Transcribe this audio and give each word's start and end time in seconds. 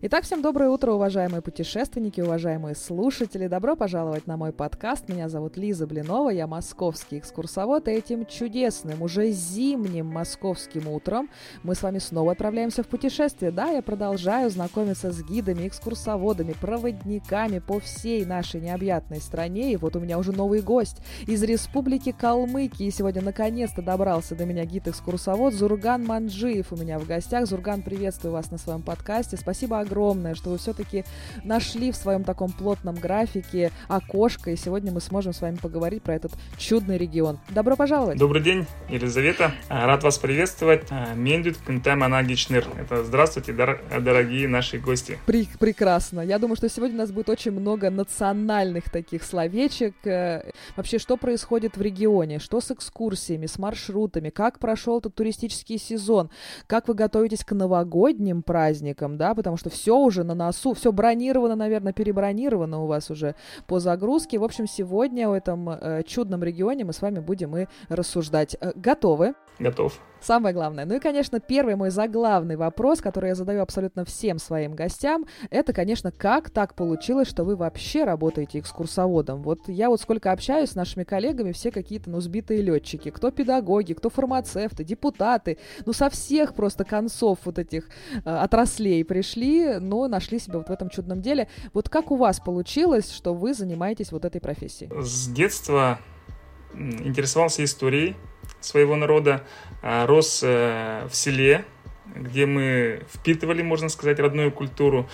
Итак, 0.00 0.22
всем 0.22 0.42
доброе 0.42 0.70
утро, 0.70 0.92
уважаемые 0.92 1.42
путешественники, 1.42 2.20
уважаемые 2.20 2.76
слушатели. 2.76 3.48
Добро 3.48 3.74
пожаловать 3.74 4.28
на 4.28 4.36
мой 4.36 4.52
подкаст. 4.52 5.08
Меня 5.08 5.28
зовут 5.28 5.56
Лиза 5.56 5.88
Блинова, 5.88 6.30
я 6.30 6.46
московский 6.46 7.18
экскурсовод. 7.18 7.88
И 7.88 7.90
этим 7.90 8.24
чудесным, 8.24 9.02
уже 9.02 9.32
зимним 9.32 10.06
московским 10.06 10.86
утром 10.86 11.28
мы 11.64 11.74
с 11.74 11.82
вами 11.82 11.98
снова 11.98 12.30
отправляемся 12.30 12.84
в 12.84 12.86
путешествие. 12.86 13.50
Да, 13.50 13.70
я 13.70 13.82
продолжаю 13.82 14.50
знакомиться 14.50 15.10
с 15.10 15.20
гидами, 15.24 15.66
экскурсоводами, 15.66 16.54
проводниками 16.60 17.58
по 17.58 17.80
всей 17.80 18.24
нашей 18.24 18.60
необъятной 18.60 19.20
стране. 19.20 19.72
И 19.72 19.76
вот 19.76 19.96
у 19.96 19.98
меня 19.98 20.18
уже 20.18 20.30
новый 20.30 20.60
гость 20.60 20.98
из 21.26 21.42
республики 21.42 22.14
Калмыкии. 22.16 22.90
Сегодня 22.90 23.20
наконец-то 23.20 23.82
добрался 23.82 24.36
до 24.36 24.46
меня 24.46 24.64
гид-экскурсовод 24.64 25.54
Зурган 25.54 26.06
Манджиев 26.06 26.72
у 26.72 26.76
меня 26.76 27.00
в 27.00 27.06
гостях. 27.08 27.46
Зурган, 27.46 27.82
приветствую 27.82 28.30
вас 28.30 28.52
на 28.52 28.58
своем 28.58 28.82
подкасте. 28.82 29.36
Спасибо 29.36 29.80
огромное, 29.80 29.87
что 30.34 30.50
вы 30.50 30.58
все-таки 30.58 31.04
нашли 31.44 31.90
в 31.92 31.96
своем 31.96 32.24
таком 32.24 32.52
плотном 32.52 32.94
графике 32.94 33.72
окошко, 33.88 34.50
и 34.50 34.56
сегодня 34.56 34.92
мы 34.92 35.00
сможем 35.00 35.32
с 35.32 35.40
вами 35.40 35.56
поговорить 35.56 36.02
про 36.02 36.14
этот 36.14 36.32
чудный 36.56 36.98
регион. 36.98 37.38
Добро 37.50 37.76
пожаловать! 37.76 38.18
Добрый 38.18 38.42
день, 38.42 38.66
Елизавета. 38.88 39.52
А, 39.68 39.86
рад 39.86 40.02
вас 40.04 40.18
приветствовать. 40.18 40.86
А, 40.90 41.14
Мендют 41.14 41.56
Кентам 41.66 42.02
Анагичнер. 42.02 42.66
Это 42.78 43.04
здравствуйте, 43.04 43.52
дорогие 43.52 44.48
наши 44.48 44.78
гости. 44.78 45.18
При 45.26 45.48
прекрасно. 45.58 46.20
Я 46.20 46.38
думаю, 46.38 46.56
что 46.56 46.68
сегодня 46.68 46.96
у 46.96 46.98
нас 46.98 47.12
будет 47.12 47.28
очень 47.28 47.52
много 47.52 47.90
национальных 47.90 48.90
таких 48.90 49.22
словечек. 49.22 49.94
Э, 50.04 50.50
вообще, 50.76 50.98
что 50.98 51.16
происходит 51.16 51.76
в 51.76 51.82
регионе? 51.82 52.38
Что 52.38 52.60
с 52.60 52.70
экскурсиями, 52.70 53.46
с 53.46 53.58
маршрутами? 53.58 54.30
Как 54.30 54.58
прошел 54.58 54.98
этот 54.98 55.14
туристический 55.14 55.78
сезон? 55.78 56.30
Как 56.66 56.88
вы 56.88 56.94
готовитесь 56.94 57.44
к 57.44 57.52
новогодним 57.52 58.42
праздникам, 58.42 59.16
да? 59.16 59.34
Потому 59.34 59.56
что 59.56 59.70
все 59.78 59.96
уже 59.96 60.24
на 60.24 60.34
носу, 60.34 60.74
все 60.74 60.92
бронировано, 60.92 61.54
наверное, 61.54 61.92
перебронировано 61.92 62.82
у 62.82 62.86
вас 62.86 63.10
уже 63.10 63.34
по 63.66 63.78
загрузке. 63.78 64.38
В 64.38 64.44
общем, 64.44 64.66
сегодня 64.66 65.28
в 65.28 65.32
этом 65.32 65.68
э, 65.70 66.02
чудном 66.04 66.42
регионе 66.42 66.84
мы 66.84 66.92
с 66.92 67.00
вами 67.00 67.20
будем 67.20 67.56
и 67.56 67.66
рассуждать. 67.88 68.56
Э, 68.60 68.72
готовы? 68.74 69.34
Готов. 69.58 69.98
Самое 70.20 70.54
главное. 70.54 70.84
Ну 70.84 70.96
и, 70.96 71.00
конечно, 71.00 71.40
первый 71.40 71.76
мой 71.76 71.90
заглавный 71.90 72.56
вопрос, 72.56 73.00
который 73.00 73.28
я 73.28 73.34
задаю 73.34 73.62
абсолютно 73.62 74.04
всем 74.04 74.38
своим 74.38 74.74
гостям, 74.74 75.26
это, 75.50 75.72
конечно, 75.72 76.10
как 76.12 76.50
так 76.50 76.74
получилось, 76.74 77.28
что 77.28 77.44
вы 77.44 77.56
вообще 77.56 78.04
работаете 78.04 78.58
экскурсоводом? 78.58 79.42
Вот 79.42 79.68
я 79.68 79.88
вот 79.88 80.00
сколько 80.00 80.32
общаюсь 80.32 80.70
с 80.70 80.74
нашими 80.74 81.04
коллегами, 81.04 81.52
все 81.52 81.70
какие-то, 81.70 82.10
ну, 82.10 82.20
сбитые 82.20 82.62
летчики. 82.62 83.10
Кто 83.10 83.30
педагоги, 83.30 83.94
кто 83.94 84.10
фармацевты, 84.10 84.84
депутаты. 84.84 85.58
Ну, 85.86 85.92
со 85.92 86.10
всех 86.10 86.54
просто 86.54 86.84
концов 86.84 87.38
вот 87.44 87.58
этих 87.58 87.88
э, 88.24 88.30
отраслей 88.30 89.04
пришли, 89.04 89.78
но 89.78 90.08
нашли 90.08 90.38
себя 90.38 90.58
вот 90.58 90.68
в 90.68 90.72
этом 90.72 90.88
чудном 90.88 91.20
деле. 91.20 91.48
Вот 91.72 91.88
как 91.88 92.10
у 92.10 92.16
вас 92.16 92.40
получилось, 92.40 93.12
что 93.12 93.34
вы 93.34 93.54
занимаетесь 93.54 94.12
вот 94.12 94.24
этой 94.24 94.40
профессией? 94.40 94.90
С 95.02 95.28
детства 95.28 96.00
интересовался 96.74 97.64
историей, 97.64 98.16
своего 98.60 98.96
народа, 98.96 99.44
а, 99.82 100.06
рос 100.06 100.40
э, 100.42 101.06
в 101.10 101.14
селе, 101.14 101.64
где 102.14 102.46
мы 102.46 103.02
впитывали, 103.12 103.62
можно 103.62 103.88
сказать, 103.88 104.18
родную 104.18 104.50
культуру. 104.50 105.08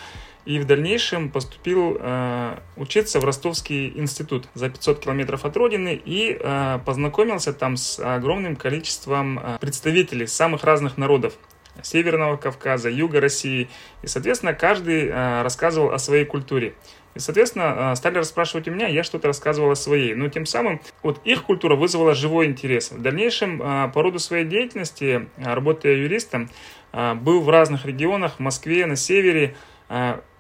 И 0.45 0.59
в 0.59 0.67
дальнейшем 0.67 1.31
поступил 1.31 1.97
э, 1.99 2.59
учиться 2.77 3.19
в 3.19 3.25
Ростовский 3.25 3.93
институт 3.97 4.49
за 4.53 4.69
500 4.69 5.01
километров 5.01 5.47
от 5.47 5.57
родины 5.57 6.01
и 6.05 6.37
э, 6.39 6.79
познакомился 6.85 7.55
там 7.55 7.79
с 7.79 7.99
огромным 7.99 8.57
количеством 8.57 9.39
э, 9.39 9.59
представителей 9.59 10.27
самых 10.27 10.65
разных 10.65 10.99
народов. 10.99 11.35
Северного 11.83 12.37
Кавказа, 12.37 12.91
Юга 12.91 13.21
России. 13.21 13.69
И, 14.03 14.07
соответственно, 14.07 14.53
каждый 14.53 15.07
э, 15.07 15.43
рассказывал 15.43 15.93
о 15.93 15.99
своей 15.99 16.27
культуре. 16.27 16.75
И, 17.15 17.19
соответственно, 17.19 17.93
а, 17.93 17.97
стали 17.97 18.19
расспрашивать 18.19 18.69
у 18.69 18.71
меня, 18.71 18.89
я 18.89 19.05
что-то 19.05 19.29
рассказывал 19.29 19.71
о 19.71 19.77
своей. 19.77 20.15
Но 20.15 20.29
тем 20.29 20.47
самым 20.47 20.81
вот 21.03 21.21
их 21.25 21.45
культура 21.45 21.77
вызвала 21.77 22.15
живой 22.15 22.47
интерес. 22.47 22.91
В 22.91 23.01
дальнейшем, 23.01 23.61
а, 23.63 23.89
по 23.89 24.03
роду 24.03 24.19
своей 24.19 24.45
деятельности, 24.45 25.29
а, 25.37 25.55
работая 25.55 25.95
юристом, 25.95 26.51
был 26.93 27.41
в 27.41 27.51
разных 27.51 27.87
регионах, 27.87 28.37
в 28.37 28.39
Москве, 28.39 28.87
на 28.87 28.95
севере, 28.95 29.57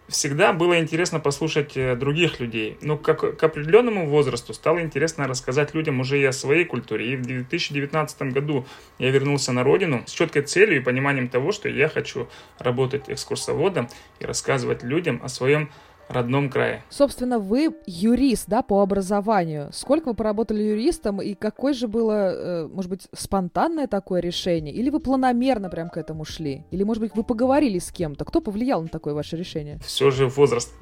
всегда 0.09 0.53
было 0.53 0.79
интересно 0.79 1.21
послушать 1.21 1.77
э, 1.77 1.97
других 1.97 2.41
людей. 2.41 2.77
Но 2.81 2.97
как, 2.97 3.37
к 3.37 3.43
определенному 3.43 4.06
возрасту 4.06 4.53
стало 4.53 4.81
интересно 4.81 5.27
рассказать 5.27 5.75
людям 5.75 6.01
уже 6.01 6.21
и 6.21 6.25
о 6.25 6.33
своей 6.33 6.65
культуре. 6.65 7.12
И 7.12 7.17
в 7.17 7.23
2019 7.23 8.23
году 8.33 8.67
я 8.99 9.11
вернулся 9.11 9.53
на 9.53 9.62
родину 9.62 10.03
с 10.06 10.12
четкой 10.12 10.43
целью 10.43 10.77
и 10.77 10.81
пониманием 10.81 11.29
того, 11.29 11.53
что 11.53 11.69
я 11.69 11.89
хочу 11.89 12.29
работать 12.59 13.05
экскурсоводом 13.09 13.89
и 14.21 14.27
рассказывать 14.27 14.83
людям 14.83 15.21
о 15.23 15.29
своем 15.29 15.71
родном 16.09 16.51
крае. 16.51 16.83
Собственно, 16.91 17.39
вы 17.39 17.75
юрист, 17.87 18.45
да, 18.49 18.63
по 18.63 18.83
образованию. 18.83 19.71
Сколько 19.73 20.09
вы 20.09 20.15
поработали 20.15 20.63
юристом 20.63 21.21
и 21.21 21.35
какое 21.35 21.75
же 21.75 21.89
было, 21.89 22.33
э, 22.35 22.69
может 22.69 22.91
быть, 22.91 23.09
спонтанное 23.13 23.87
такое 23.87 24.21
решение? 24.21 24.73
Или 24.73 24.91
вы 24.91 25.01
планомерно 25.01 25.69
прям 25.71 25.91
к 25.91 25.97
этому 25.97 26.25
шли? 26.25 26.65
Или, 26.71 26.83
может 26.85 27.03
быть, 27.03 27.13
вы 27.15 27.25
поговорили 27.25 27.79
с 27.79 27.91
кем-то? 27.91 28.25
Кто 28.25 28.41
повлиял 28.41 28.83
на 28.83 28.89
такое 28.89 29.15
ваше 29.15 29.37
решение? 29.37 29.79
Все 29.85 30.11
же 30.11 30.27
возраст, 30.27 30.73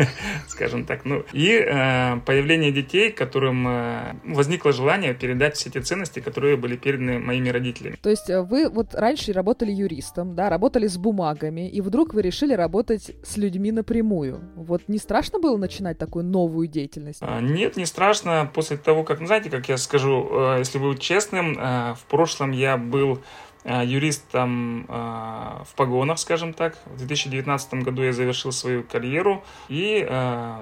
скажем 0.48 0.84
так. 0.84 1.04
Ну, 1.04 1.24
и 1.32 1.50
э, 1.50 2.20
появление 2.26 2.72
детей, 2.72 3.10
которым 3.10 3.66
э, 3.68 4.16
возникло 4.24 4.72
желание 4.72 5.14
передать 5.14 5.56
все 5.56 5.70
те 5.70 5.80
ценности, 5.80 6.20
которые 6.20 6.56
были 6.56 6.76
переданы 6.76 7.18
моими 7.18 7.48
родителями. 7.48 7.98
То 8.02 8.10
есть 8.10 8.30
э, 8.30 8.42
вы 8.42 8.68
вот 8.68 8.94
раньше 8.94 9.32
работали 9.32 9.72
юристом, 9.72 10.34
да, 10.34 10.48
работали 10.48 10.86
с 10.86 10.96
бумагами, 10.96 11.68
и 11.68 11.80
вдруг 11.80 12.14
вы 12.14 12.22
решили 12.22 12.54
работать 12.54 13.12
с 13.24 13.36
людьми 13.36 13.72
напрямую. 13.72 14.40
Вот 14.56 14.71
не 14.88 14.98
страшно 14.98 15.38
было 15.38 15.56
начинать 15.56 15.98
такую 15.98 16.24
новую 16.24 16.66
деятельность? 16.66 17.20
А, 17.22 17.40
нет, 17.40 17.76
не 17.76 17.86
страшно. 17.86 18.50
После 18.52 18.76
того, 18.76 19.04
как, 19.04 19.20
ну, 19.20 19.26
знаете, 19.26 19.50
как 19.50 19.68
я 19.68 19.76
скажу, 19.76 20.28
э, 20.30 20.56
если 20.58 20.78
быть 20.78 21.00
честным, 21.00 21.58
э, 21.58 21.94
в 21.94 22.04
прошлом 22.08 22.52
я 22.52 22.76
был 22.76 23.20
э, 23.64 23.82
юристом 23.84 24.86
в 24.88 25.68
погонах, 25.76 26.18
скажем 26.18 26.52
так. 26.52 26.76
В 26.86 26.98
2019 26.98 27.74
году 27.74 28.02
я 28.02 28.12
завершил 28.12 28.50
свою 28.50 28.82
карьеру 28.82 29.44
и 29.68 30.04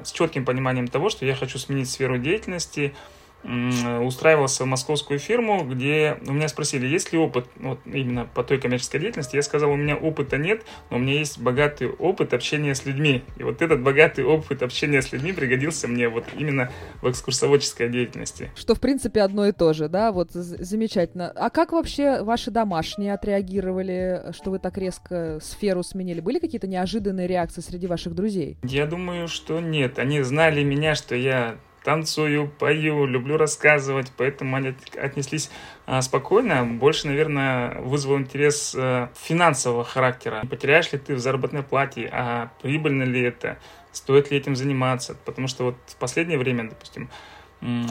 с 0.05 0.13
четким 0.13 0.45
пониманием 0.45 0.87
того, 0.87 1.09
что 1.09 1.25
я 1.25 1.35
хочу 1.35 1.59
сменить 1.59 1.89
сферу 1.89 2.19
деятельности, 2.19 2.95
устраивался 3.43 4.65
в 4.65 4.67
московскую 4.67 5.19
фирму, 5.19 5.65
где 5.65 6.19
у 6.27 6.33
меня 6.33 6.49
спросили, 6.49 6.87
есть 6.87 7.13
ли 7.13 7.19
опыт 7.19 7.47
вот, 7.57 7.81
именно 7.87 8.27
по 8.27 8.45
той 8.45 8.59
коммерческой 8.59 9.01
деятельности. 9.01 9.37
Я 9.37 9.43
сказал, 9.43 9.71
у 9.71 9.77
меня 9.77 9.97
опыта 9.97 10.37
нет, 10.37 10.63
но 10.91 10.97
у 10.97 11.01
меня 11.01 11.15
есть 11.15 11.39
богатый 11.39 11.89
опыт 11.89 12.35
общения 12.35 12.75
с 12.75 12.85
людьми. 12.85 13.23
И 13.39 13.43
вот 13.43 13.63
этот 13.63 13.83
богатый 13.83 14.25
опыт 14.25 14.63
общения 14.63 15.01
с 15.03 15.13
людьми 15.13 15.33
пригодился 15.33 15.89
мне 15.89 16.09
вот 16.09 16.25
именно 16.37 16.71
в 17.03 17.11
экскурсоводческой 17.11 17.89
деятельности. 17.89 18.51
Что, 18.57 18.75
в 18.75 18.81
принципе, 18.81 19.23
одно 19.23 19.47
и 19.47 19.53
то 19.53 19.73
же, 19.73 19.89
да? 19.89 20.13
Вот 20.13 20.33
замечательно. 20.33 21.31
А 21.31 21.51
как 21.51 21.73
вообще 21.73 22.23
ваши 22.23 22.51
домашние 22.51 23.15
отреагировали, 23.15 24.33
что 24.33 24.51
вы 24.51 24.59
так 24.59 24.77
резко 24.77 25.39
сферу 25.43 25.83
сменили? 25.83 26.21
Были 26.21 26.39
какие-то 26.39 26.67
неожиданные 26.67 27.27
реакции 27.27 27.61
среди 27.61 27.87
ваших 27.87 28.15
друзей? 28.15 28.59
Я 28.63 28.87
думаю, 28.87 29.29
что 29.29 29.61
нет. 29.61 29.99
Они 29.99 30.21
знали 30.23 30.63
меня, 30.63 30.95
что 30.95 31.15
я 31.15 31.57
танцую, 31.85 32.51
пою, 32.59 33.07
люблю 33.07 33.37
рассказывать, 33.37 34.13
поэтому 34.17 34.57
они 34.57 34.75
отнеслись 35.01 35.51
а, 35.87 36.03
спокойно. 36.03 36.65
Больше, 36.65 37.07
наверное, 37.07 37.81
вызвал 37.81 38.19
интерес 38.19 38.75
а, 38.77 39.11
финансового 39.15 39.85
характера. 39.85 40.43
Потеряешь 40.49 40.93
ли 40.93 40.99
ты 40.99 41.15
в 41.15 41.19
заработной 41.19 41.63
плате, 41.63 42.09
а 42.13 42.51
прибыльно 42.63 43.05
ли 43.05 43.23
это, 43.23 43.59
стоит 43.93 44.31
ли 44.31 44.39
этим 44.39 44.57
заниматься? 44.57 45.17
Потому 45.25 45.49
что 45.49 45.65
вот 45.65 45.77
в 45.87 45.97
последнее 45.97 46.39
время, 46.39 46.69
допустим, 46.69 47.11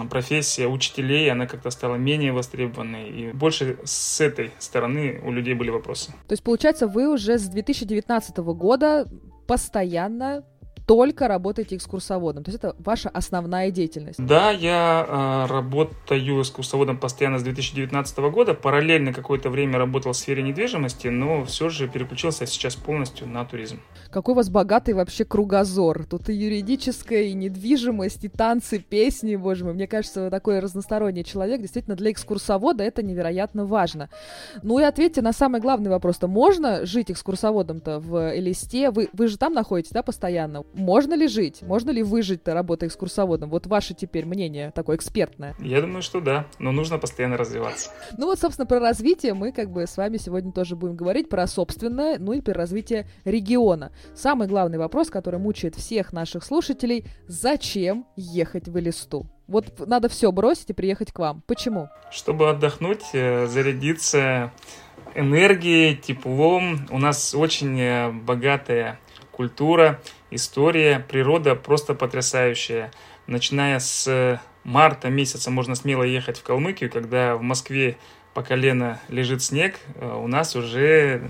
профессия 0.10 0.68
учителей, 0.68 1.32
она 1.32 1.46
как-то 1.46 1.70
стала 1.70 1.96
менее 1.96 2.32
востребованной. 2.32 3.10
И 3.10 3.32
больше 3.34 3.78
с 3.84 4.20
этой 4.20 4.52
стороны 4.58 5.22
у 5.24 5.32
людей 5.32 5.54
были 5.54 5.70
вопросы. 5.70 6.12
То 6.28 6.34
есть, 6.34 6.44
получается, 6.44 6.88
вы 6.88 7.08
уже 7.12 7.38
с 7.38 7.48
2019 7.48 8.38
года 8.38 9.08
постоянно 9.48 10.44
только 10.90 11.28
работаете 11.28 11.76
экскурсоводом. 11.76 12.44
То 12.44 12.50
есть 12.50 12.64
это 12.64 12.76
ваша 12.80 13.10
основная 13.10 13.70
деятельность. 13.70 14.18
Да, 14.18 14.50
я 14.50 15.06
э, 15.08 15.46
работаю 15.46 16.42
экскурсоводом 16.42 16.98
постоянно 16.98 17.38
с 17.38 17.44
2019 17.44 18.18
года. 18.32 18.56
Параллельно 18.56 19.14
какое-то 19.14 19.52
время 19.52 19.78
работал 19.78 20.14
в 20.14 20.18
сфере 20.18 20.42
недвижимости, 20.42 21.10
но 21.10 21.46
все 21.46 21.70
же 21.70 21.88
переключился 21.88 22.48
сейчас 22.48 22.76
полностью 22.76 23.28
на 23.28 23.46
туризм. 23.46 23.80
Какой 24.10 24.32
у 24.32 24.38
вас 24.38 24.50
богатый 24.50 24.96
вообще 24.96 25.26
кругозор. 25.26 26.06
Тут 26.06 26.28
и 26.28 26.34
юридическая, 26.34 27.22
и 27.22 27.34
недвижимость, 27.34 28.26
и 28.26 28.28
танцы, 28.28 28.80
песни, 28.80 29.36
боже 29.36 29.66
мой. 29.66 29.76
Мне 29.76 29.86
кажется, 29.86 30.24
вы 30.24 30.30
такой 30.32 30.58
разносторонний 30.58 31.24
человек. 31.24 31.62
Действительно, 31.62 31.98
для 31.98 32.10
экскурсовода 32.10 32.84
это 32.84 33.04
невероятно 33.04 33.64
важно. 33.64 34.10
Ну 34.64 34.80
и 34.80 34.84
ответьте 34.84 35.22
на 35.22 35.34
самый 35.34 35.62
главный 35.62 35.92
вопрос. 35.92 36.18
То 36.18 36.28
можно 36.28 36.84
жить 36.88 37.12
экскурсоводом-то 37.12 38.00
в 38.00 38.36
Элисте? 38.36 38.90
Вы, 38.90 39.10
вы 39.14 39.28
же 39.28 39.38
там 39.38 39.54
находитесь, 39.54 39.92
да, 39.92 40.02
постоянно? 40.02 40.64
Можно 40.80 41.14
ли 41.14 41.28
жить? 41.28 41.62
Можно 41.62 41.92
ли 41.92 42.02
выжить-то, 42.02 42.54
работая 42.54 42.88
экскурсоводом? 42.88 43.50
Вот 43.50 43.68
ваше 43.68 43.94
теперь 43.94 44.26
мнение 44.26 44.72
такое 44.72 44.96
экспертное. 44.96 45.56
Я 45.60 45.82
думаю, 45.82 46.02
что 46.02 46.22
да, 46.22 46.48
но 46.58 46.72
нужно 46.72 46.98
постоянно 46.98 47.38
развиваться. 47.38 47.92
Ну 48.18 48.26
вот, 48.26 48.40
собственно, 48.40 48.66
про 48.66 48.80
развитие 48.80 49.34
мы 49.34 49.52
как 49.52 49.70
бы 49.70 49.86
с 49.86 49.98
вами 49.98 50.18
сегодня 50.18 50.52
тоже 50.52 50.76
будем 50.76 50.96
говорить, 50.96 51.30
про 51.30 51.46
собственное, 51.48 52.18
ну 52.18 52.34
и 52.34 52.42
про 52.42 52.54
развитие 52.54 53.08
региона. 53.26 53.92
Самый 54.16 54.48
главный 54.48 54.78
вопрос, 54.78 55.10
который 55.10 55.40
мучает 55.40 55.76
всех 55.76 56.14
наших 56.14 56.44
слушателей, 56.44 57.06
зачем 57.28 58.06
ехать 58.16 58.68
в 58.68 58.80
Элисту? 58.80 59.28
Вот 59.48 59.88
надо 59.88 60.10
все 60.10 60.32
бросить 60.32 60.70
и 60.70 60.74
приехать 60.74 61.12
к 61.12 61.20
вам. 61.20 61.44
Почему? 61.48 61.90
Чтобы 62.12 62.50
отдохнуть, 62.50 63.04
э, 63.14 63.48
зарядиться 63.48 64.52
энергией, 65.16 65.96
теплом. 65.96 66.88
У 66.92 67.00
нас 67.00 67.34
очень 67.34 67.80
э, 67.80 68.12
богатая 68.12 69.00
культура, 69.32 70.00
история, 70.32 71.00
природа 71.00 71.56
просто 71.56 71.94
потрясающая. 71.94 72.92
Начиная 73.28 73.80
с 73.80 74.42
марта 74.64 75.10
месяца 75.10 75.52
можно 75.52 75.76
смело 75.76 76.04
ехать 76.04 76.40
в 76.40 76.44
Калмыкию, 76.44 76.90
когда 76.90 77.36
в 77.36 77.42
Москве 77.42 77.98
по 78.34 78.44
колено 78.44 79.00
лежит 79.10 79.42
снег, 79.42 79.80
э, 79.96 80.08
у 80.08 80.28
нас 80.28 80.56
уже 80.56 81.30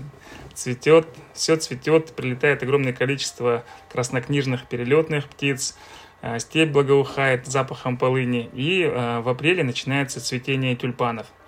цветет, 0.54 1.08
все 1.32 1.56
цветет, 1.56 2.12
прилетает 2.12 2.62
огромное 2.62 2.92
количество 2.92 3.64
краснокнижных 3.90 4.66
перелетных 4.66 5.26
птиц, 5.26 5.76
э, 6.22 6.38
степь 6.38 6.70
благоухает 6.70 7.46
запахом 7.46 7.96
полыни, 7.96 8.50
и 8.52 8.84
в 8.84 9.28
апреле 9.28 9.64
начинается 9.64 10.20
цветение 10.20 10.76
тюльпанов– 10.76 11.26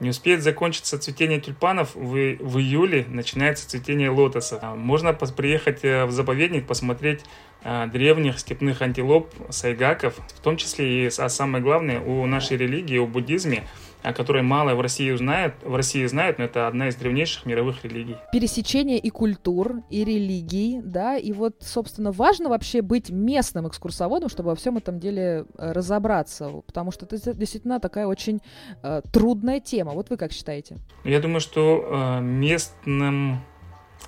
не 0.00 0.10
успеет 0.10 0.42
закончиться 0.42 0.98
цветение 0.98 1.40
тюльпанов, 1.40 1.94
в, 1.94 2.12
в 2.12 2.58
июле 2.58 3.06
начинается 3.08 3.68
цветение 3.68 4.10
лотоса. 4.10 4.60
Можно 4.76 5.12
приехать 5.12 5.84
э, 5.84 6.04
в 6.04 6.10
заповедник, 6.10 6.66
посмотреть 6.66 7.24
э, 7.62 7.86
древних 7.86 8.38
степных 8.38 8.82
антилоп, 8.82 9.32
сайгаков, 9.50 10.14
в 10.34 10.40
том 10.40 10.56
числе 10.56 11.06
и, 11.06 11.10
а 11.18 11.28
самое 11.28 11.62
главное, 11.62 12.00
у 12.00 12.26
нашей 12.26 12.56
религии, 12.56 12.98
у 12.98 13.06
буддизме– 13.06 13.66
о 14.06 14.12
которой 14.12 14.42
мало 14.44 14.76
в 14.76 14.80
России 14.80 15.12
знают, 15.16 15.54
в 15.64 15.74
России 15.74 16.06
знают, 16.06 16.38
но 16.38 16.44
это 16.44 16.68
одна 16.68 16.88
из 16.88 16.94
древнейших 16.94 17.44
мировых 17.44 17.84
религий. 17.84 18.16
Пересечение 18.32 18.98
и 18.98 19.10
культур, 19.10 19.82
и 19.90 20.04
религий, 20.04 20.80
да, 20.80 21.16
и 21.16 21.32
вот, 21.32 21.56
собственно, 21.60 22.12
важно 22.12 22.48
вообще 22.48 22.82
быть 22.82 23.10
местным 23.10 23.66
экскурсоводом, 23.66 24.28
чтобы 24.28 24.50
во 24.50 24.54
всем 24.54 24.76
этом 24.76 25.00
деле 25.00 25.46
э, 25.58 25.72
разобраться, 25.72 26.62
потому 26.66 26.92
что 26.92 27.04
это 27.04 27.34
действительно 27.34 27.80
такая 27.80 28.06
очень 28.06 28.40
э, 28.84 29.02
трудная 29.12 29.58
тема. 29.58 29.90
Вот 29.90 30.08
вы 30.08 30.16
как 30.16 30.30
считаете? 30.30 30.76
Я 31.02 31.18
думаю, 31.18 31.40
что 31.40 31.84
э, 31.84 32.20
местным 32.20 33.40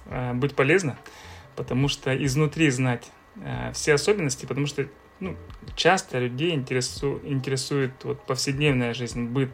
э, 0.06 0.32
быть 0.34 0.54
полезно, 0.54 0.96
потому 1.56 1.88
что 1.88 2.14
изнутри 2.24 2.70
знать 2.70 3.10
э, 3.34 3.72
все 3.72 3.94
особенности, 3.94 4.46
потому 4.46 4.66
что 4.66 4.86
ну, 5.18 5.34
часто 5.74 6.20
людей 6.20 6.54
интересу, 6.54 7.20
интересует 7.24 7.92
вот, 8.04 8.24
повседневная 8.26 8.94
жизнь, 8.94 9.26
быт, 9.26 9.50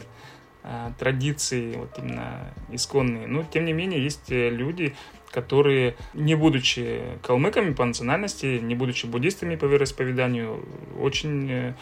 традиции, 0.98 1.76
вот 1.76 1.98
именно 1.98 2.52
исконные. 2.70 3.26
Но, 3.26 3.44
тем 3.44 3.64
не 3.64 3.72
менее, 3.72 4.02
есть 4.02 4.30
э, 4.30 4.50
люди, 4.50 4.94
которые, 5.30 5.96
не 6.14 6.34
будучи 6.34 7.02
калмыками 7.22 7.72
по 7.72 7.84
национальности, 7.84 8.58
не 8.62 8.74
будучи 8.74 9.06
буддистами 9.06 9.56
по 9.56 9.66
вероисповеданию, 9.66 10.64
очень 10.98 11.50
э, 11.50 11.74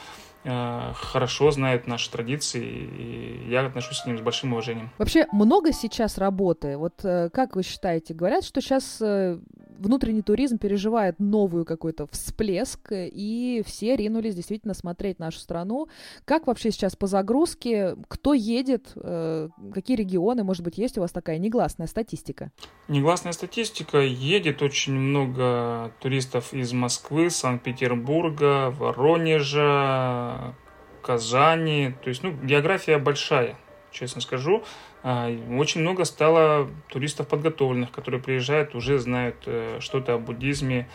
Э, 0.44 0.92
хорошо 0.94 1.52
знают 1.52 1.86
наши 1.86 2.10
традиции, 2.10 2.64
и 2.64 3.46
я 3.48 3.64
отношусь 3.64 4.00
к 4.00 4.06
ним 4.06 4.18
с 4.18 4.20
большим 4.20 4.52
уважением. 4.52 4.90
Вообще 4.98 5.26
много 5.30 5.72
сейчас 5.72 6.18
работы. 6.18 6.76
Вот 6.76 7.04
э, 7.04 7.30
как 7.32 7.54
вы 7.54 7.62
считаете, 7.62 8.12
говорят, 8.12 8.44
что 8.44 8.60
сейчас 8.60 8.98
э, 9.00 9.38
внутренний 9.82 10.22
туризм 10.22 10.58
переживает 10.58 11.18
новую 11.18 11.64
какой-то 11.64 12.06
всплеск, 12.10 12.88
и 12.92 13.62
все 13.66 13.96
ринулись 13.96 14.34
действительно 14.34 14.74
смотреть 14.74 15.18
нашу 15.18 15.38
страну. 15.38 15.88
Как 16.24 16.46
вообще 16.46 16.70
сейчас 16.70 16.96
по 16.96 17.06
загрузке? 17.06 17.96
Кто 18.08 18.32
едет? 18.34 18.92
Какие 18.94 19.96
регионы? 19.96 20.44
Может 20.44 20.62
быть, 20.62 20.78
есть 20.78 20.98
у 20.98 21.00
вас 21.00 21.10
такая 21.10 21.38
негласная 21.38 21.86
статистика? 21.86 22.50
Негласная 22.88 23.32
статистика. 23.32 23.98
Едет 23.98 24.62
очень 24.62 24.94
много 24.94 25.92
туристов 26.00 26.54
из 26.54 26.72
Москвы, 26.72 27.30
Санкт-Петербурга, 27.30 28.70
Воронежа, 28.70 30.54
Казани. 31.02 31.94
То 32.02 32.08
есть, 32.08 32.22
ну, 32.22 32.32
география 32.32 32.98
большая, 32.98 33.56
честно 33.92 34.20
скажу. 34.20 34.64
А, 35.02 35.30
очень 35.50 35.80
много 35.80 36.04
стало 36.04 36.68
туристов 36.88 37.28
подготовленных, 37.28 37.90
которые 37.90 38.20
приезжают, 38.20 38.74
уже 38.74 38.98
знают 38.98 39.36
э, 39.46 39.78
что-то 39.80 40.14
о 40.14 40.18
буддизме, 40.18 40.88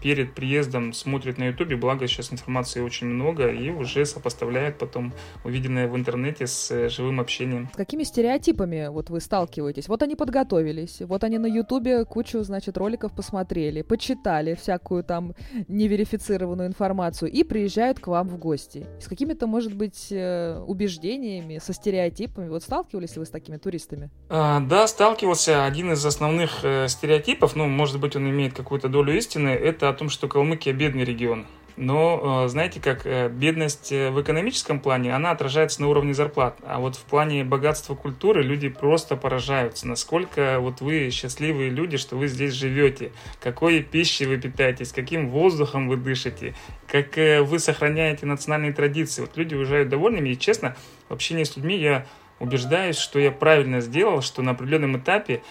перед 0.00 0.34
приездом 0.34 0.92
смотрит 0.92 1.38
на 1.38 1.48
ютубе, 1.48 1.76
благо 1.76 2.06
сейчас 2.06 2.32
информации 2.32 2.80
очень 2.80 3.06
много, 3.06 3.48
и 3.48 3.70
уже 3.70 4.04
сопоставляет 4.06 4.78
потом 4.78 5.12
увиденное 5.44 5.88
в 5.88 5.96
интернете 5.96 6.46
с 6.46 6.70
э, 6.70 6.88
живым 6.88 7.20
общением. 7.20 7.68
С 7.72 7.76
какими 7.76 8.02
стереотипами 8.02 8.88
вот 8.88 9.10
вы 9.10 9.20
сталкиваетесь? 9.20 9.88
Вот 9.88 10.02
они 10.02 10.16
подготовились, 10.16 11.00
вот 11.00 11.24
они 11.24 11.38
на 11.38 11.46
ютубе 11.46 12.04
кучу, 12.04 12.42
значит, 12.42 12.78
роликов 12.78 13.14
посмотрели, 13.14 13.82
почитали 13.82 14.54
всякую 14.54 15.04
там 15.04 15.34
неверифицированную 15.68 16.68
информацию 16.68 17.30
и 17.30 17.44
приезжают 17.44 18.00
к 18.00 18.06
вам 18.06 18.28
в 18.28 18.38
гости. 18.38 18.86
С 19.00 19.06
какими-то, 19.06 19.46
может 19.46 19.74
быть, 19.74 20.08
э, 20.10 20.62
убеждениями, 20.66 21.58
со 21.58 21.72
стереотипами? 21.72 22.48
Вот 22.48 22.62
сталкивались 22.62 23.14
ли 23.14 23.20
вы 23.20 23.26
с 23.26 23.30
такими 23.30 23.56
туристами? 23.56 24.10
А, 24.28 24.60
да, 24.60 24.86
сталкивался. 24.86 25.64
Один 25.64 25.92
из 25.92 26.04
основных 26.04 26.64
э, 26.64 26.88
стереотипов, 26.88 27.56
ну, 27.56 27.66
может 27.66 28.00
быть, 28.00 28.16
он 28.16 28.28
имеет 28.30 28.54
какую-то 28.54 28.88
долю 28.94 29.16
истины, 29.16 29.48
это 29.48 29.88
о 29.88 29.92
том, 29.92 30.08
что 30.08 30.28
Калмыкия 30.28 30.72
бедный 30.72 31.02
регион. 31.04 31.46
Но, 31.76 32.44
э, 32.44 32.48
знаете, 32.48 32.80
как 32.80 33.04
э, 33.04 33.28
бедность 33.28 33.90
э, 33.90 34.10
в 34.10 34.22
экономическом 34.22 34.78
плане, 34.78 35.12
она 35.12 35.32
отражается 35.32 35.80
на 35.80 35.88
уровне 35.88 36.14
зарплат. 36.14 36.56
А 36.62 36.78
вот 36.78 36.94
в 36.94 37.02
плане 37.02 37.42
богатства 37.42 37.96
культуры 37.96 38.44
люди 38.44 38.68
просто 38.68 39.16
поражаются, 39.16 39.88
насколько 39.88 40.60
вот 40.60 40.80
вы 40.80 41.10
счастливые 41.10 41.70
люди, 41.70 41.96
что 41.96 42.14
вы 42.14 42.28
здесь 42.28 42.52
живете, 42.52 43.10
какой 43.40 43.82
пищей 43.82 44.26
вы 44.26 44.36
питаетесь, 44.36 44.92
каким 44.92 45.28
воздухом 45.28 45.88
вы 45.88 45.96
дышите, 45.96 46.54
как 46.86 47.16
вы 47.16 47.58
сохраняете 47.58 48.26
национальные 48.26 48.72
традиции. 48.72 49.22
Вот 49.22 49.36
люди 49.36 49.56
уезжают 49.56 49.88
довольными, 49.88 50.28
и 50.28 50.38
честно, 50.38 50.76
в 51.08 51.12
общении 51.12 51.42
с 51.42 51.56
людьми 51.56 51.76
я 51.76 52.06
убеждаюсь, 52.38 52.96
что 52.96 53.18
я 53.18 53.32
правильно 53.32 53.80
сделал, 53.80 54.22
что 54.22 54.42
на 54.42 54.52
определенном 54.52 54.98
этапе 54.98 55.42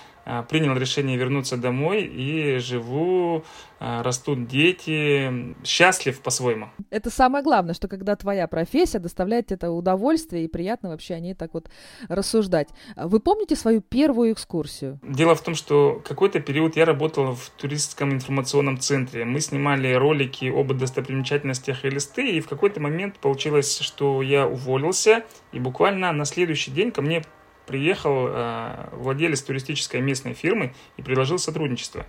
принял 0.50 0.76
решение 0.76 1.18
вернуться 1.18 1.58
домой 1.58 2.04
и 2.04 2.58
живу, 2.60 3.44
а, 3.86 4.02
растут 4.02 4.48
дети, 4.48 5.54
счастлив 5.66 6.22
по-своему. 6.22 6.70
Это 6.90 7.10
самое 7.10 7.44
главное, 7.44 7.74
что 7.74 7.90
когда 7.90 8.16
твоя 8.16 8.48
профессия 8.48 8.98
доставляет 8.98 9.52
это 9.52 9.72
удовольствие 9.72 10.46
и 10.46 10.48
приятно 10.48 10.88
вообще 10.88 11.16
о 11.16 11.20
ней 11.20 11.34
так 11.34 11.54
вот 11.54 11.70
рассуждать. 12.08 12.70
Вы 12.96 13.20
помните 13.20 13.58
свою 13.58 13.82
первую 13.82 14.32
экскурсию? 14.32 15.02
Дело 15.04 15.36
в 15.36 15.42
том, 15.42 15.54
что 15.54 16.02
какой-то 16.08 16.40
период 16.40 16.78
я 16.78 16.86
работал 16.86 17.36
в 17.36 17.50
туристском 17.58 18.14
информационном 18.14 18.80
центре. 18.80 19.26
Мы 19.26 19.42
снимали 19.42 19.92
ролики 19.92 20.46
об 20.46 20.72
достопримечательностях 20.72 21.84
и 21.84 21.90
листы, 21.90 22.38
и 22.38 22.40
в 22.40 22.48
какой-то 22.48 22.80
момент 22.80 23.20
получилось, 23.20 23.80
что 23.80 24.22
я 24.22 24.48
уволился, 24.48 25.26
и 25.52 25.60
буквально 25.60 26.14
на 26.14 26.24
следующий 26.24 26.72
день 26.72 26.92
ко 26.92 27.02
мне 27.02 27.24
приехал 27.66 28.28
э, 28.28 28.90
владелец 28.92 29.42
туристической 29.42 30.02
местной 30.02 30.34
фирмы 30.34 30.74
и 30.98 31.02
предложил 31.02 31.40
сотрудничество. 31.40 32.06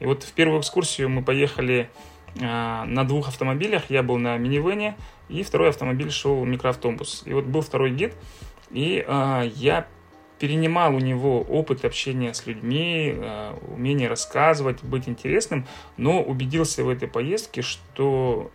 И 0.00 0.06
вот 0.06 0.22
в 0.22 0.32
первую 0.32 0.60
экскурсию 0.60 1.08
мы 1.08 1.22
поехали 1.22 1.90
э, 2.36 2.40
на 2.40 3.04
двух 3.04 3.28
автомобилях. 3.28 3.84
Я 3.90 4.02
был 4.02 4.18
на 4.18 4.36
минивене, 4.36 4.96
и 5.28 5.42
второй 5.42 5.70
автомобиль 5.70 6.10
шел 6.10 6.44
микроавтобус. 6.44 7.22
И 7.24 7.32
вот 7.32 7.44
был 7.44 7.62
второй 7.62 7.90
гид, 7.90 8.14
и 8.70 9.04
э, 9.06 9.50
я 9.54 9.86
перенимал 10.38 10.94
у 10.94 11.00
него 11.00 11.40
опыт 11.40 11.84
общения 11.84 12.32
с 12.32 12.46
людьми, 12.46 13.12
умение 13.72 14.08
рассказывать, 14.08 14.84
быть 14.84 15.08
интересным, 15.08 15.66
но 15.96 16.22
убедился 16.22 16.84
в 16.84 16.88
этой 16.88 17.08
поездке, 17.08 17.62
что 17.62 18.52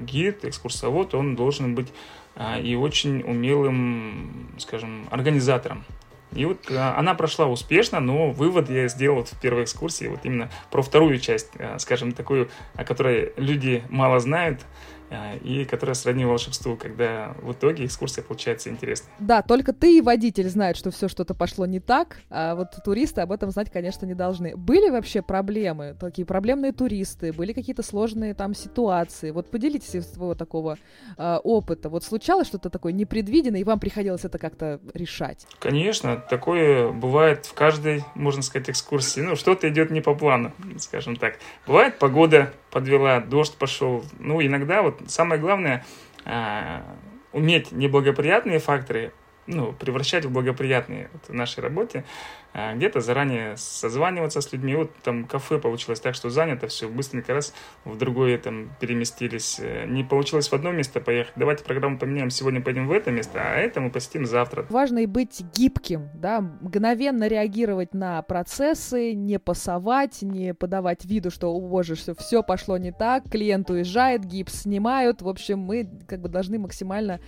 гид, 0.00 0.44
экскурсовод, 0.44 1.14
он 1.14 1.36
должен 1.36 1.76
быть 1.76 1.92
и 2.62 2.74
очень 2.74 3.22
умелым, 3.22 4.50
скажем, 4.58 5.06
организатором. 5.10 5.84
И 6.34 6.44
вот 6.44 6.70
а, 6.70 6.98
она 6.98 7.14
прошла 7.14 7.46
успешно, 7.46 8.00
но 8.00 8.30
вывод 8.30 8.68
я 8.68 8.88
сделал 8.88 9.18
вот 9.18 9.28
в 9.28 9.40
первой 9.40 9.64
экскурсии, 9.64 10.06
вот 10.06 10.20
именно 10.24 10.50
про 10.70 10.82
вторую 10.82 11.18
часть, 11.18 11.50
а, 11.58 11.78
скажем, 11.78 12.12
такую, 12.12 12.50
о 12.74 12.84
которой 12.84 13.32
люди 13.36 13.84
мало 13.88 14.18
знают. 14.20 14.60
А, 15.14 15.36
и 15.36 15.64
которая 15.64 15.94
сродни 15.94 16.24
волшебству, 16.24 16.76
когда 16.76 17.34
в 17.40 17.52
итоге 17.52 17.86
экскурсия 17.86 18.22
получается 18.22 18.68
интересной. 18.68 19.10
Да, 19.18 19.42
только 19.42 19.72
ты 19.72 19.98
и 19.98 20.00
водитель 20.00 20.48
знают, 20.48 20.76
что 20.76 20.90
все 20.90 21.08
что-то 21.08 21.34
пошло 21.34 21.66
не 21.66 21.80
так, 21.80 22.18
а 22.30 22.54
вот 22.54 22.68
туристы 22.84 23.20
об 23.20 23.32
этом 23.32 23.50
знать, 23.50 23.70
конечно, 23.70 24.06
не 24.06 24.14
должны. 24.14 24.56
Были 24.56 24.90
вообще 24.90 25.22
проблемы, 25.22 25.96
такие 25.98 26.26
проблемные 26.26 26.72
туристы, 26.72 27.32
были 27.32 27.52
какие-то 27.52 27.82
сложные 27.82 28.34
там 28.34 28.54
ситуации? 28.54 29.30
Вот 29.30 29.50
поделитесь 29.50 29.94
из 29.94 30.12
своего 30.12 30.34
такого 30.34 30.78
э, 31.16 31.36
опыта. 31.42 31.88
Вот 31.88 32.04
случалось 32.04 32.48
что-то 32.48 32.70
такое 32.70 32.92
непредвиденное, 32.92 33.60
и 33.60 33.64
вам 33.64 33.78
приходилось 33.78 34.24
это 34.24 34.38
как-то 34.38 34.80
решать? 34.94 35.46
Конечно, 35.60 36.16
такое 36.16 36.90
бывает 36.90 37.46
в 37.46 37.54
каждой, 37.54 38.04
можно 38.14 38.42
сказать, 38.42 38.70
экскурсии. 38.70 39.20
Ну, 39.20 39.36
что-то 39.36 39.68
идет 39.68 39.90
не 39.90 40.00
по 40.00 40.14
плану, 40.14 40.52
скажем 40.78 41.16
так. 41.16 41.38
Бывает 41.66 41.98
погода 41.98 42.52
подвела, 42.74 43.20
дождь 43.20 43.56
пошел. 43.56 44.04
Ну, 44.18 44.42
иногда 44.42 44.82
вот 44.82 45.00
самое 45.08 45.40
главное 45.40 45.84
э, 46.24 46.80
уметь 47.32 47.72
неблагоприятные 47.72 48.58
факторы 48.58 49.12
ну, 49.46 49.72
превращать 49.72 50.24
в 50.24 50.30
благоприятные 50.30 51.10
вот, 51.12 51.28
в 51.28 51.34
нашей 51.34 51.60
работе. 51.60 52.04
А, 52.56 52.72
где-то 52.74 53.00
заранее 53.00 53.56
созваниваться 53.56 54.40
с 54.40 54.52
людьми. 54.52 54.76
Вот 54.76 54.94
там 55.02 55.24
кафе 55.24 55.58
получилось 55.58 55.98
так, 55.98 56.14
что 56.14 56.30
занято, 56.30 56.68
все, 56.68 56.88
быстренько 56.88 57.34
раз 57.34 57.52
в 57.84 57.98
другое 57.98 58.38
там 58.38 58.70
переместились. 58.78 59.58
Э, 59.58 59.86
не 59.86 60.04
получилось 60.04 60.48
в 60.48 60.52
одно 60.52 60.70
место 60.70 61.00
поехать, 61.00 61.32
давайте 61.34 61.64
программу 61.64 61.98
поменяем, 61.98 62.30
сегодня 62.30 62.62
пойдем 62.62 62.86
в 62.86 62.92
это 62.92 63.10
место, 63.10 63.40
а 63.40 63.56
это 63.56 63.80
мы 63.80 63.90
посетим 63.90 64.24
завтра. 64.24 64.66
Важно 64.70 65.00
и 65.00 65.06
быть 65.06 65.42
гибким, 65.52 66.10
да, 66.14 66.40
мгновенно 66.40 67.26
реагировать 67.26 67.92
на 67.92 68.22
процессы, 68.22 69.14
не 69.14 69.40
пасовать, 69.40 70.22
не 70.22 70.54
подавать 70.54 71.04
виду, 71.04 71.32
что, 71.32 71.52
о 71.52 71.60
боже, 71.60 71.96
все, 71.96 72.14
все 72.14 72.44
пошло 72.44 72.78
не 72.78 72.92
так, 72.92 73.28
клиент 73.28 73.68
уезжает, 73.68 74.24
гипс 74.24 74.62
снимают, 74.62 75.22
в 75.22 75.28
общем, 75.28 75.58
мы 75.58 75.90
как 76.06 76.20
бы 76.20 76.28
должны 76.28 76.60
максимально 76.60 77.18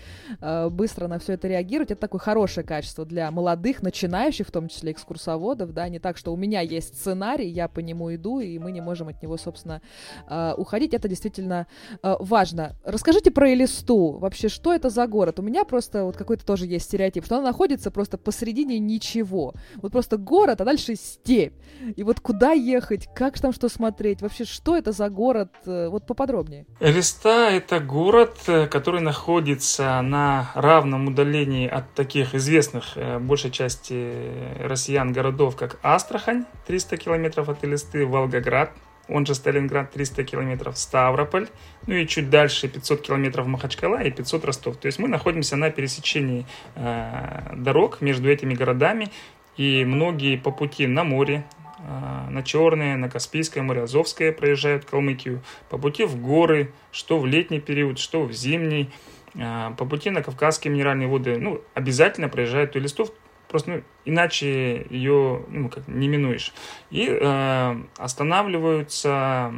э, 0.41 0.69
быстро 0.69 1.09
на 1.09 1.19
все 1.19 1.33
это 1.33 1.49
реагировать. 1.49 1.91
Это 1.91 2.01
такое 2.01 2.21
хорошее 2.21 2.65
качество 2.65 3.05
для 3.05 3.29
молодых, 3.33 3.83
начинающих, 3.83 4.47
в 4.47 4.53
том 4.53 4.69
числе 4.69 4.93
экскурсоводов, 4.93 5.16
экскурсоводов, 5.17 5.73
да, 5.73 5.89
не 5.89 5.99
так, 5.99 6.17
что 6.17 6.33
у 6.33 6.37
меня 6.37 6.61
есть 6.61 6.97
сценарий, 6.99 7.49
я 7.49 7.69
по 7.69 7.81
нему 7.81 8.15
иду, 8.15 8.41
и 8.41 8.59
мы 8.59 8.73
не 8.73 8.81
можем 8.81 9.09
от 9.09 9.23
него, 9.23 9.37
собственно, 9.37 9.81
э, 10.29 10.55
уходить. 10.57 10.95
Это 10.95 11.09
действительно 11.09 11.67
э, 12.03 12.17
важно. 12.21 12.77
Расскажите 12.85 13.31
про 13.31 13.53
Элисту. 13.53 14.19
Вообще, 14.19 14.49
что 14.49 14.73
это 14.73 14.91
за 14.91 15.07
город? 15.07 15.41
У 15.41 15.43
меня 15.43 15.65
просто 15.65 16.05
вот 16.05 16.17
какой-то 16.17 16.45
тоже 16.45 16.67
есть 16.67 16.85
стереотип, 16.87 17.25
что 17.25 17.37
она 17.37 17.49
находится 17.49 17.91
просто 17.91 18.19
посередине 18.19 18.79
ничего. 18.79 19.55
Вот 19.77 19.93
просто 19.93 20.17
город, 20.17 20.61
а 20.61 20.65
дальше 20.65 20.97
степь. 20.97 21.55
И 21.97 22.03
вот 22.03 22.21
куда 22.21 22.53
ехать, 22.53 23.09
как 23.15 23.39
там 23.39 23.53
что 23.53 23.69
смотреть? 23.69 24.23
Вообще, 24.23 24.45
что 24.45 24.77
это 24.77 24.93
за 24.93 25.09
город? 25.09 25.51
Э, 25.67 25.89
вот 25.89 26.07
поподробнее. 26.07 26.67
Элиста— 26.81 27.51
это 27.51 27.81
город, 27.81 28.39
который 28.71 29.01
находится 29.01 30.01
на 30.03 30.51
равном 30.55 31.09
удалении 31.09 31.69
от 31.69 31.95
таких 31.95 32.35
известных 32.35 32.97
большей 33.21 33.51
части 33.51 34.13
россиян 34.61 35.06
стран 35.07 35.13
городов, 35.13 35.57
как 35.57 35.79
Астрахань, 35.83 36.45
300 36.67 36.97
километров 36.97 37.49
от 37.49 37.65
Элисты, 37.65 38.05
Волгоград, 38.07 38.71
он 39.09 39.25
же 39.25 39.35
Сталинград, 39.35 39.93
300 39.93 40.25
километров, 40.25 40.77
Ставрополь, 40.77 41.47
ну 41.87 41.95
и 41.95 42.07
чуть 42.07 42.29
дальше 42.29 42.69
500 42.69 43.03
километров 43.03 43.47
Махачкала 43.47 44.03
и 44.03 44.11
500 44.11 44.45
Ростов. 44.45 44.77
То 44.77 44.87
есть 44.87 44.99
мы 44.99 45.09
находимся 45.09 45.57
на 45.57 45.71
пересечении 45.71 46.45
э, 46.75 47.55
дорог 47.55 48.01
между 48.01 48.29
этими 48.29 48.55
городами, 48.55 49.09
и 49.57 49.85
многие 49.85 50.37
по 50.37 50.51
пути 50.51 50.89
на 50.89 51.05
море, 51.05 51.45
э, 51.79 52.31
на 52.31 52.43
Черное, 52.43 52.97
на 52.97 53.09
Каспийское 53.09 53.63
море, 53.63 53.83
Азовское 53.83 54.33
проезжают 54.33 54.85
Калмыкию, 54.87 55.41
по 55.69 55.79
пути 55.79 56.05
в 56.05 56.21
горы, 56.21 56.73
что 56.91 57.19
в 57.21 57.27
летний 57.27 57.61
период, 57.61 57.99
что 57.99 58.25
в 58.25 58.33
зимний, 58.33 58.91
э, 59.35 59.71
по 59.79 59.85
пути 59.85 60.11
на 60.11 60.23
Кавказские 60.23 60.73
минеральные 60.73 61.07
воды, 61.07 61.39
ну, 61.39 61.61
обязательно 61.75 62.29
проезжают 62.29 62.73
Туристов, 62.73 63.11
просто 63.49 63.71
ну, 63.71 63.83
иначе 64.05 64.87
ее 64.91 65.45
ну, 65.49 65.69
как, 65.69 65.87
не 65.89 66.09
минуешь. 66.09 66.53
И 66.91 67.09
э, 67.09 67.77
останавливаются 67.97 69.53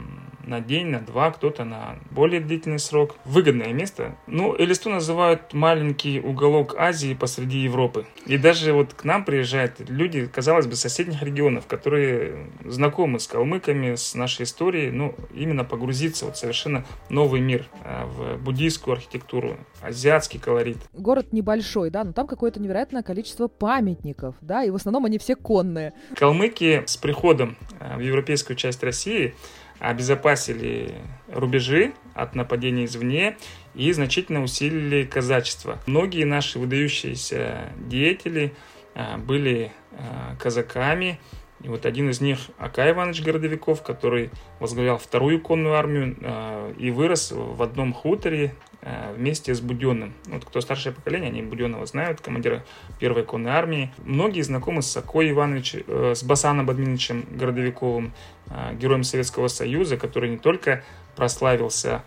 на 0.48 0.60
день, 0.60 0.86
на 0.88 1.00
два, 1.00 1.30
кто-то 1.30 1.64
на 1.64 1.98
более 2.10 2.40
длительный 2.40 2.78
срок. 2.78 3.14
Выгодное 3.24 3.72
место. 3.72 4.16
Ну, 4.26 4.54
Элисту 4.58 4.90
называют 4.90 5.52
маленький 5.52 6.20
уголок 6.20 6.74
Азии 6.76 7.14
посреди 7.14 7.58
Европы. 7.58 8.06
И 8.26 8.36
даже 8.38 8.72
вот 8.72 8.94
к 8.94 9.04
нам 9.04 9.24
приезжают 9.24 9.74
люди, 9.88 10.26
казалось 10.26 10.66
бы, 10.66 10.74
соседних 10.74 11.22
регионов, 11.22 11.66
которые 11.66 12.50
знакомы 12.64 13.20
с 13.20 13.26
калмыками, 13.26 13.94
с 13.94 14.14
нашей 14.14 14.42
историей, 14.42 14.90
ну, 14.90 15.14
именно 15.34 15.64
погрузиться 15.64 16.24
вот 16.24 16.36
совершенно 16.36 16.84
новый 17.08 17.40
мир 17.40 17.66
э, 17.84 18.04
в 18.06 18.42
буддийскую 18.42 18.94
архитектуру, 18.94 19.56
азиатский 19.82 20.40
колорит. 20.40 20.78
Город 20.92 21.32
небольшой, 21.32 21.90
да, 21.90 22.04
но 22.04 22.12
там 22.12 22.26
какое-то 22.26 22.60
невероятное 22.60 23.02
количество 23.02 23.48
памятников 23.48 24.34
да, 24.40 24.64
и 24.64 24.70
в 24.70 24.74
основном 24.74 25.04
они 25.04 25.18
все 25.18 25.36
конные. 25.36 25.92
Калмыки 26.16 26.82
с 26.86 26.96
приходом 26.96 27.56
э, 27.80 27.96
в 27.96 28.00
европейскую 28.00 28.56
часть 28.56 28.82
России 28.82 29.34
обезопасили 29.78 30.94
рубежи 31.32 31.92
от 32.14 32.34
нападений 32.34 32.84
извне 32.84 33.36
и 33.74 33.92
значительно 33.92 34.42
усилили 34.42 35.04
казачество. 35.04 35.78
Многие 35.86 36.24
наши 36.24 36.58
выдающиеся 36.58 37.72
деятели 37.76 38.54
э, 38.94 39.16
были 39.18 39.72
э, 39.92 40.36
казаками, 40.38 41.20
и 41.62 41.68
вот 41.68 41.86
один 41.86 42.08
из 42.10 42.20
них, 42.20 42.38
Акай 42.58 42.92
Иванович 42.92 43.22
Городовиков, 43.22 43.82
который 43.82 44.30
возглавлял 44.60 44.98
вторую 44.98 45.40
конную 45.40 45.74
армию 45.74 46.16
э, 46.20 46.74
и 46.78 46.90
вырос 46.90 47.32
в 47.32 47.60
одном 47.62 47.92
хуторе 47.92 48.54
э, 48.80 49.12
вместе 49.16 49.54
с 49.54 49.60
Буденным. 49.60 50.14
Вот 50.26 50.44
кто 50.44 50.60
старшее 50.60 50.92
поколение, 50.92 51.30
они 51.30 51.42
Буденного 51.42 51.84
знают, 51.86 52.20
командира 52.20 52.64
первой 53.00 53.24
конной 53.24 53.52
армии. 53.52 53.92
Многие 53.98 54.42
знакомы 54.42 54.82
с 54.82 54.86
Сакой 54.86 55.30
Ивановичем, 55.30 55.82
э, 55.88 56.14
с 56.14 56.22
Басаном 56.22 56.66
Бадминовичем 56.66 57.26
Городовиковым, 57.32 58.12
э, 58.46 58.74
героем 58.76 59.02
Советского 59.02 59.48
Союза, 59.48 59.96
который 59.96 60.30
не 60.30 60.38
только 60.38 60.84
прославился 61.16 62.04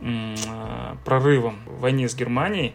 э, 0.00 0.34
прорывом 1.04 1.58
в 1.66 1.80
войне 1.80 2.08
с 2.08 2.14
Германией, 2.14 2.74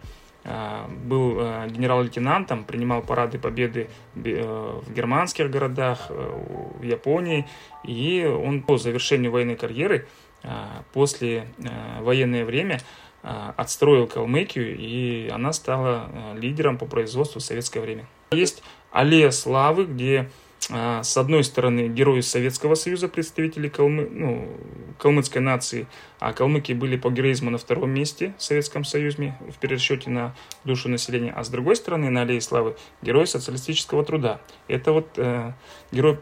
был 0.87 1.37
а, 1.39 1.67
генерал-лейтенантом, 1.67 2.63
принимал 2.63 3.01
парады 3.01 3.37
победы 3.37 3.89
э, 4.15 4.79
в 4.85 4.93
германских 4.93 5.49
городах, 5.49 6.07
э, 6.09 6.41
в 6.79 6.83
Японии. 6.83 7.47
И 7.83 8.25
он 8.25 8.61
по 8.63 8.77
завершению 8.77 9.31
военной 9.31 9.55
карьеры, 9.55 10.07
а, 10.43 10.83
после 10.93 11.47
э, 11.57 12.01
военное 12.01 12.45
время, 12.45 12.79
отстроил 13.21 14.07
Калмыкию, 14.07 14.77
и 14.79 15.27
она 15.27 15.51
стала 15.51 16.09
лидером 16.37 16.77
по 16.77 16.85
производству 16.85 17.41
в 17.41 17.43
советское 17.43 17.81
время. 17.81 18.05
Есть 18.31 18.63
аллея 18.91 19.31
славы, 19.31 19.83
где 19.83 20.21
а, 20.21 20.48
с 20.69 21.17
одной 21.17 21.43
стороны, 21.43 21.87
герои 21.87 22.21
Советского 22.21 22.75
Союза, 22.75 23.07
представители 23.07 23.69
калмы, 23.69 24.07
ну, 24.11 24.47
калмыцкой 24.99 25.41
нации, 25.41 25.87
а 26.19 26.31
калмыки 26.31 26.73
были 26.73 26.95
по 26.95 27.09
героизму 27.09 27.49
на 27.49 27.57
втором 27.57 27.89
месте 27.89 28.35
в 28.37 28.43
Советском 28.43 28.83
Союзе 28.83 29.35
в 29.49 29.57
пересчете 29.59 30.11
на 30.11 30.35
душу 30.65 30.87
населения, 30.89 31.33
а 31.35 31.43
с 31.43 31.49
другой 31.49 31.75
стороны, 31.75 32.11
на 32.11 32.21
Аллее 32.21 32.39
Славы, 32.39 32.75
герои 33.01 33.25
социалистического 33.25 34.05
труда. 34.05 34.41
Это 34.67 34.91
вот 34.91 35.17
э, 35.17 35.53
герой 35.91 36.19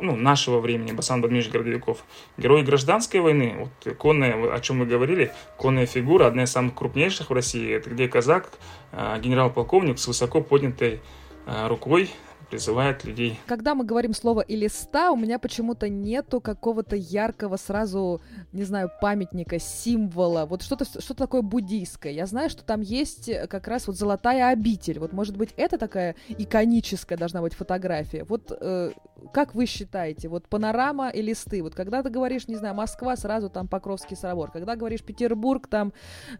ну, 0.00 0.14
нашего 0.14 0.60
времени, 0.60 0.92
Басан 0.92 1.20
Бадмиш 1.20 1.48
Городовиков. 1.48 2.04
Герой 2.36 2.62
гражданской 2.62 3.18
войны, 3.20 3.56
вот 3.58 3.96
конная, 3.96 4.54
о 4.54 4.60
чем 4.60 4.78
мы 4.78 4.86
говорили, 4.86 5.32
конная 5.58 5.86
фигура, 5.86 6.26
одна 6.26 6.44
из 6.44 6.52
самых 6.52 6.74
крупнейших 6.74 7.30
в 7.30 7.32
России, 7.32 7.74
это 7.74 7.90
где 7.90 8.06
казак, 8.06 8.50
э, 8.92 9.18
генерал-полковник 9.20 9.98
с 9.98 10.06
высоко 10.06 10.42
поднятой 10.42 11.00
э, 11.46 11.66
рукой, 11.66 12.10
призывает 12.50 13.04
людей. 13.04 13.38
Когда 13.46 13.74
мы 13.74 13.84
говорим 13.84 14.12
слово 14.12 14.44
«элиста», 14.46 15.12
у 15.12 15.16
меня 15.16 15.38
почему-то 15.38 15.88
нету 15.88 16.40
какого-то 16.40 16.96
яркого 16.96 17.56
сразу, 17.56 18.20
не 18.52 18.64
знаю, 18.64 18.90
памятника, 19.00 19.58
символа, 19.58 20.46
вот 20.46 20.62
что-то 20.62 20.84
что 20.84 21.14
такое 21.14 21.42
буддийское. 21.42 22.12
Я 22.12 22.26
знаю, 22.26 22.50
что 22.50 22.64
там 22.64 22.80
есть 22.80 23.28
э, 23.28 23.46
как 23.46 23.68
раз 23.68 23.86
вот 23.86 23.96
золотая 23.96 24.48
обитель. 24.48 24.98
Вот, 24.98 25.12
может 25.12 25.36
быть, 25.36 25.50
это 25.56 25.78
такая 25.78 26.16
иконическая 26.28 27.16
должна 27.16 27.40
быть 27.40 27.54
фотография. 27.54 28.24
Вот 28.24 28.50
э, 28.50 28.90
как 29.32 29.54
вы 29.54 29.66
считаете, 29.66 30.28
вот 30.28 30.48
панорама 30.48 31.10
и 31.10 31.22
листы, 31.22 31.62
вот 31.62 31.74
когда 31.74 32.02
ты 32.02 32.10
говоришь, 32.10 32.48
не 32.48 32.56
знаю, 32.56 32.74
Москва, 32.74 33.16
сразу 33.16 33.48
там 33.48 33.68
Покровский 33.68 34.16
собор, 34.16 34.50
когда 34.50 34.76
говоришь 34.76 35.02
Петербург, 35.02 35.66
там 35.68 35.92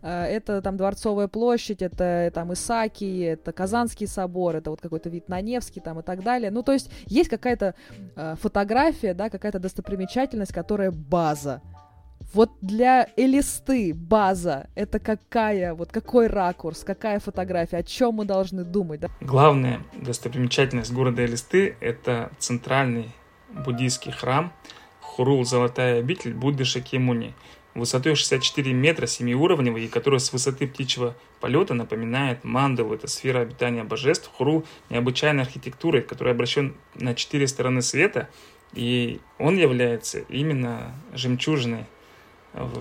э, 0.03 0.25
это 0.25 0.61
там 0.63 0.77
Дворцовая 0.77 1.29
площадь, 1.29 1.83
это 1.83 2.31
там 2.35 2.53
Исаки, 2.53 3.21
это 3.21 3.53
Казанский 3.53 4.07
собор, 4.07 4.57
это 4.57 4.71
вот 4.71 4.81
какой-то 4.81 5.09
вид 5.09 5.29
на 5.29 5.41
Невский 5.41 5.81
там 5.81 6.00
и 6.01 6.03
так 6.03 6.23
далее. 6.23 6.51
Ну, 6.51 6.63
то 6.63 6.73
есть 6.73 6.91
есть 7.07 7.29
какая-то 7.29 7.75
э, 8.17 8.35
фотография, 8.41 9.15
да, 9.15 9.31
какая-то 9.31 9.59
достопримечательность, 9.59 10.53
которая 10.53 10.91
база. 10.91 11.63
Вот 12.33 12.51
для 12.61 13.09
Элисты 13.17 13.93
база— 13.93 14.69
это 14.77 15.01
какая, 15.01 15.75
вот 15.75 15.91
какой 15.91 16.29
ракурс, 16.29 16.85
какая 16.85 17.19
фотография, 17.19 17.79
о 17.79 17.83
чем 17.83 18.15
мы 18.15 18.25
должны 18.25 18.63
думать? 18.63 19.01
Да? 19.01 19.09
Главная 19.21 19.81
достопримечательность 19.95 20.93
города 20.93 21.25
Элисты— 21.25 21.77
это 21.81 22.31
центральный 22.39 23.11
буддийский 23.49 24.13
храм 24.13 24.53
Хурул 25.01 25.45
Золотая 25.45 25.99
обитель 25.99 26.35
Будды 26.35 26.65
Шакемуни. 26.65 27.35
Высотой 27.75 28.15
64 28.15 28.73
метра 28.73 29.07
семиуровневый, 29.07 29.85
и 29.85 29.89
который 29.89 30.21
с 30.21 30.33
высоты 30.33 30.67
птичьего 30.67 31.17
полета 31.41 31.75
напоминает 31.75 32.45
мандалу. 32.45 32.95
Это 32.95 33.07
сфера 33.07 33.41
обитания 33.41 33.85
божеств, 33.85 34.31
хру 34.37 34.65
необычайной 34.89 35.43
архитектурой, 35.43 36.03
который 36.03 36.33
обращен 36.33 36.75
на 36.95 37.15
четыре 37.15 37.47
стороны 37.47 37.83
света, 37.83 38.29
и 38.73 39.21
он 39.39 39.57
является 39.57 40.21
именно 40.29 40.95
жемчужиной 41.13 41.87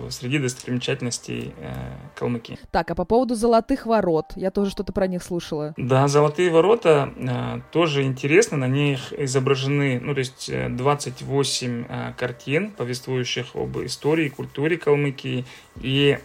среди 0.10 0.40
достопримечательностей 0.40 1.54
э, 1.58 1.96
Калмыкии. 2.16 2.58
Так, 2.72 2.90
а 2.92 2.96
по 2.96 3.06
поводу 3.06 3.36
золотых 3.36 3.86
ворот, 3.86 4.34
я 4.36 4.52
тоже 4.52 4.72
что-то 4.72 4.94
про 4.94 5.08
них 5.08 5.24
слушала. 5.24 5.74
Да, 5.78 6.08
золотые 6.08 6.50
ворота 6.50 7.14
э, 7.16 7.62
тоже 7.72 8.04
интересно, 8.04 8.58
на 8.58 8.68
них 8.68 9.14
изображены, 9.14 10.00
ну, 10.00 10.14
то 10.14 10.20
есть 10.20 10.52
28 10.52 11.86
э, 11.88 12.14
картин, 12.18 12.72
повествующих 12.72 13.56
об 13.56 13.78
истории 13.80 14.30
культуре 14.30 14.78
Калмыкии, 14.78 15.46
и 15.82 16.20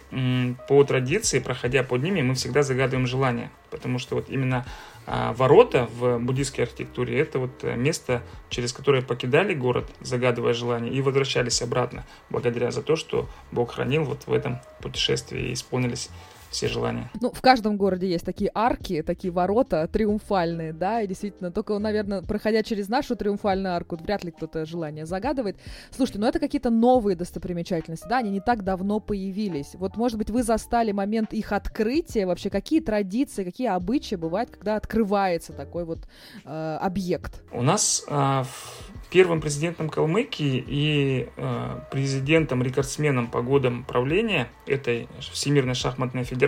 по 0.67 0.83
традиции, 0.83 1.39
проходя 1.39 1.83
под 1.83 2.03
ними, 2.03 2.21
мы 2.21 2.35
всегда 2.35 2.61
загадываем 2.63 3.07
желание, 3.07 3.49
потому 3.69 3.99
что 3.99 4.15
вот 4.15 4.29
именно 4.29 4.65
ворота 5.05 5.87
в 5.97 6.17
буддийской 6.19 6.65
архитектуре– 6.65 7.19
это 7.19 7.39
вот 7.39 7.63
э, 7.63 7.75
место, 7.75 8.23
через 8.49 8.73
которое 8.73 9.01
покидали 9.01 9.53
город, 9.53 9.85
загадывая 10.01 10.53
желание, 10.53 10.91
и 10.91 11.01
возвращались 11.01 11.61
обратно, 11.61 12.05
благодаря 12.29 12.71
за 12.71 12.81
то, 12.81 12.95
что 12.95 13.29
Бог 13.51 13.73
хранил 13.73 14.03
вот 14.03 14.25
в 14.25 14.33
этом 14.33 14.59
путешествии 14.81 15.49
и 15.49 15.53
исполнились 15.53 16.09
все 16.55 16.67
желания. 16.67 17.11
Ну, 17.21 17.31
в 17.31 17.41
каждом 17.41 17.77
городе 17.77 18.09
есть 18.09 18.25
такие 18.25 18.49
арки, 18.53 19.01
такие 19.01 19.31
ворота 19.31 19.87
триумфальные, 19.87 20.73
да, 20.73 21.01
и 21.01 21.07
действительно, 21.07 21.51
только, 21.51 21.77
наверное, 21.77 22.21
проходя 22.21 22.63
через 22.63 22.87
нашу 22.87 23.15
триумфальную 23.15 23.75
арку, 23.75 23.97
вряд 23.97 24.23
ли 24.23 24.31
кто-то 24.31 24.65
желание 24.65 25.05
загадывает. 25.05 25.57
Слушайте, 25.91 26.19
ну 26.19 26.27
это 26.27 26.39
какие-то 26.39 26.69
новые 26.69 27.15
достопримечательности, 27.15 28.07
да, 28.07 28.19
они 28.19 28.29
не 28.29 28.39
так 28.39 28.63
давно 28.63 28.99
появились. 28.99 29.75
Вот, 29.75 29.97
может 29.97 30.17
быть, 30.17 30.29
вы 30.29 30.43
застали 30.43 30.91
момент 30.91 31.33
их 31.33 31.51
открытия, 31.51 32.25
вообще 32.25 32.49
какие 32.49 32.79
традиции, 32.79 33.43
какие 33.43 33.67
обычаи 33.67 34.15
бывают, 34.15 34.49
когда 34.49 34.77
открывается 34.77 35.51
такой 35.51 35.83
вот 35.83 35.99
э, 36.45 36.77
объект? 36.81 37.43
У 37.51 37.61
нас 37.61 38.05
э, 38.07 38.43
первым 39.11 39.41
президентом 39.41 39.89
Калмыкии 39.89 40.63
и 40.65 41.29
э, 41.35 41.79
президентом-рекордсменом 41.91 43.27
по 43.27 43.41
годам 43.41 43.83
правления 43.83 44.47
этой 44.65 45.09
Всемирной 45.19 45.75
шахматной 45.75 46.23
федерации 46.23 46.44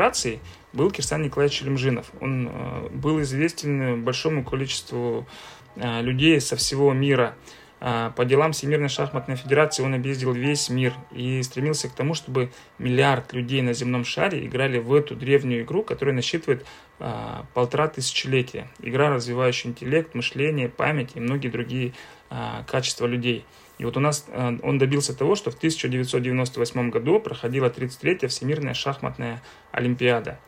был 0.74 0.92
Кирсан 0.92 1.24
Николаевич 1.24 1.62
Лемжинов. 1.62 2.12
Он 2.22 2.50
э, 2.50 2.90
был 2.90 3.22
известен 3.22 4.04
большому 4.04 4.44
количеству 4.44 5.28
э, 5.76 6.02
людей 6.02 6.40
со 6.42 6.56
всего 6.56 6.94
мира. 6.94 7.36
Э, 7.80 8.12
по 8.16 8.26
делам 8.26 8.52
Всемирной 8.52 8.90
шахматной 8.90 9.36
федерации 9.36 9.84
он 9.84 9.94
объездил 9.94 10.34
весь 10.34 10.70
мир 10.70 10.94
и 11.12 11.42
стремился 11.44 11.90
к 11.90 11.94
тому, 11.94 12.14
чтобы 12.14 12.52
миллиард 12.80 13.34
людей 13.34 13.62
на 13.62 13.74
земном 13.74 14.06
шаре 14.06 14.46
играли 14.46 14.80
в 14.80 14.94
эту 14.94 15.16
древнюю 15.16 15.64
игру, 15.64 15.84
которая 15.84 16.16
насчитывает 16.16 16.66
э, 17.00 17.44
полтора 17.54 17.88
тысячелетия. 17.88 18.68
Игра, 18.80 19.10
развивающая 19.10 19.72
интеллект, 19.72 20.14
мышление, 20.16 20.70
память 20.70 21.12
и 21.16 21.20
многие 21.20 21.50
другие 21.50 21.94
а, 22.30 22.64
качества 22.64 23.06
людей. 23.06 23.46
И 23.78 23.86
вот 23.86 23.98
у 23.98 24.00
нас 24.00 24.26
а, 24.30 24.58
он 24.64 24.78
добился 24.78 25.16
того, 25.16 25.36
что 25.36 25.52
в 25.52 25.56
1998 25.56 26.90
году 26.90 27.20
проходила 27.20 27.68
33-я 27.68 28.28
Всемирная 28.28 28.74
шахматная 28.74 29.42
Олимпиада. 29.72 30.40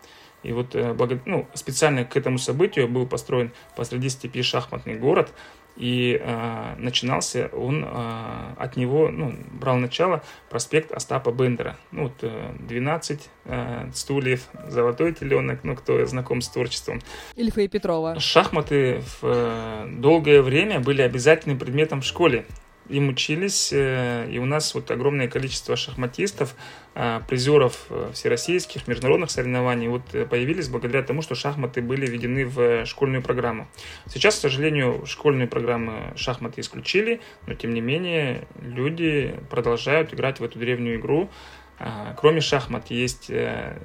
И 0.41 0.53
вот 0.53 0.73
э, 0.73 0.95
ну, 1.25 1.47
специально 1.53 2.05
к 2.05 2.15
этому 2.15 2.37
событию 2.37 2.87
был 2.87 3.05
построен 3.05 3.51
посреди 3.75 4.09
степи 4.09 4.41
шахматный 4.41 4.95
город, 4.95 5.33
и 5.75 6.19
э, 6.21 6.75
начинался 6.77 7.49
он 7.53 7.85
э, 7.85 8.53
от 8.57 8.75
него, 8.75 9.09
ну, 9.09 9.33
брал 9.51 9.77
начало 9.77 10.23
проспект 10.49 10.91
Остапа 10.91 11.31
Бендера. 11.31 11.77
Ну, 11.91 12.03
вот 12.03 12.13
э, 12.21 12.53
12 12.59 13.29
э, 13.45 13.89
стульев, 13.93 14.43
золотой 14.67 15.13
теленок, 15.13 15.61
ну, 15.63 15.75
кто 15.75 16.05
знаком 16.05 16.41
с 16.41 16.49
творчеством. 16.49 17.01
Ильфа 17.35 17.61
и 17.61 17.67
Петрова. 17.67 18.19
Шахматы 18.19 19.01
в 19.01 19.19
э, 19.23 19.87
долгое 19.89 20.41
время 20.41 20.81
были 20.81 21.01
обязательным 21.01 21.57
предметом 21.57 22.01
в 22.01 22.05
школе 22.05 22.45
им 22.89 23.09
учились, 23.09 23.71
э, 23.71 24.29
и 24.29 24.39
у 24.39 24.45
нас 24.45 24.73
вот 24.73 24.91
огромное 24.91 25.27
количество 25.27 25.75
шахматистов, 25.75 26.55
а, 26.95 27.21
призеров 27.21 27.85
э, 27.89 28.11
всероссийских, 28.13 28.87
международных 28.87 29.31
соревнований 29.31 29.87
вот 29.87 30.01
э, 30.13 30.25
появились 30.25 30.67
благодаря 30.67 31.03
тому, 31.03 31.21
что 31.21 31.35
шахматы 31.35 31.81
были 31.81 32.05
введены 32.05 32.45
в 32.45 32.85
школьную 32.85 33.21
программу. 33.21 33.67
Сейчас, 34.07 34.35
к 34.35 34.41
сожалению, 34.41 35.05
школьную 35.05 35.47
программу 35.47 36.13
шахматы 36.15 36.61
исключили, 36.61 37.21
но 37.47 37.53
тем 37.53 37.73
не 37.73 37.81
менее 37.81 38.47
люди 38.59 39.35
продолжают 39.49 40.13
играть 40.13 40.39
в 40.39 40.43
эту 40.43 40.59
древнюю 40.59 40.99
игру. 40.99 41.29
А, 41.77 42.13
кроме 42.17 42.41
шахмат 42.41 42.89
есть 42.89 43.31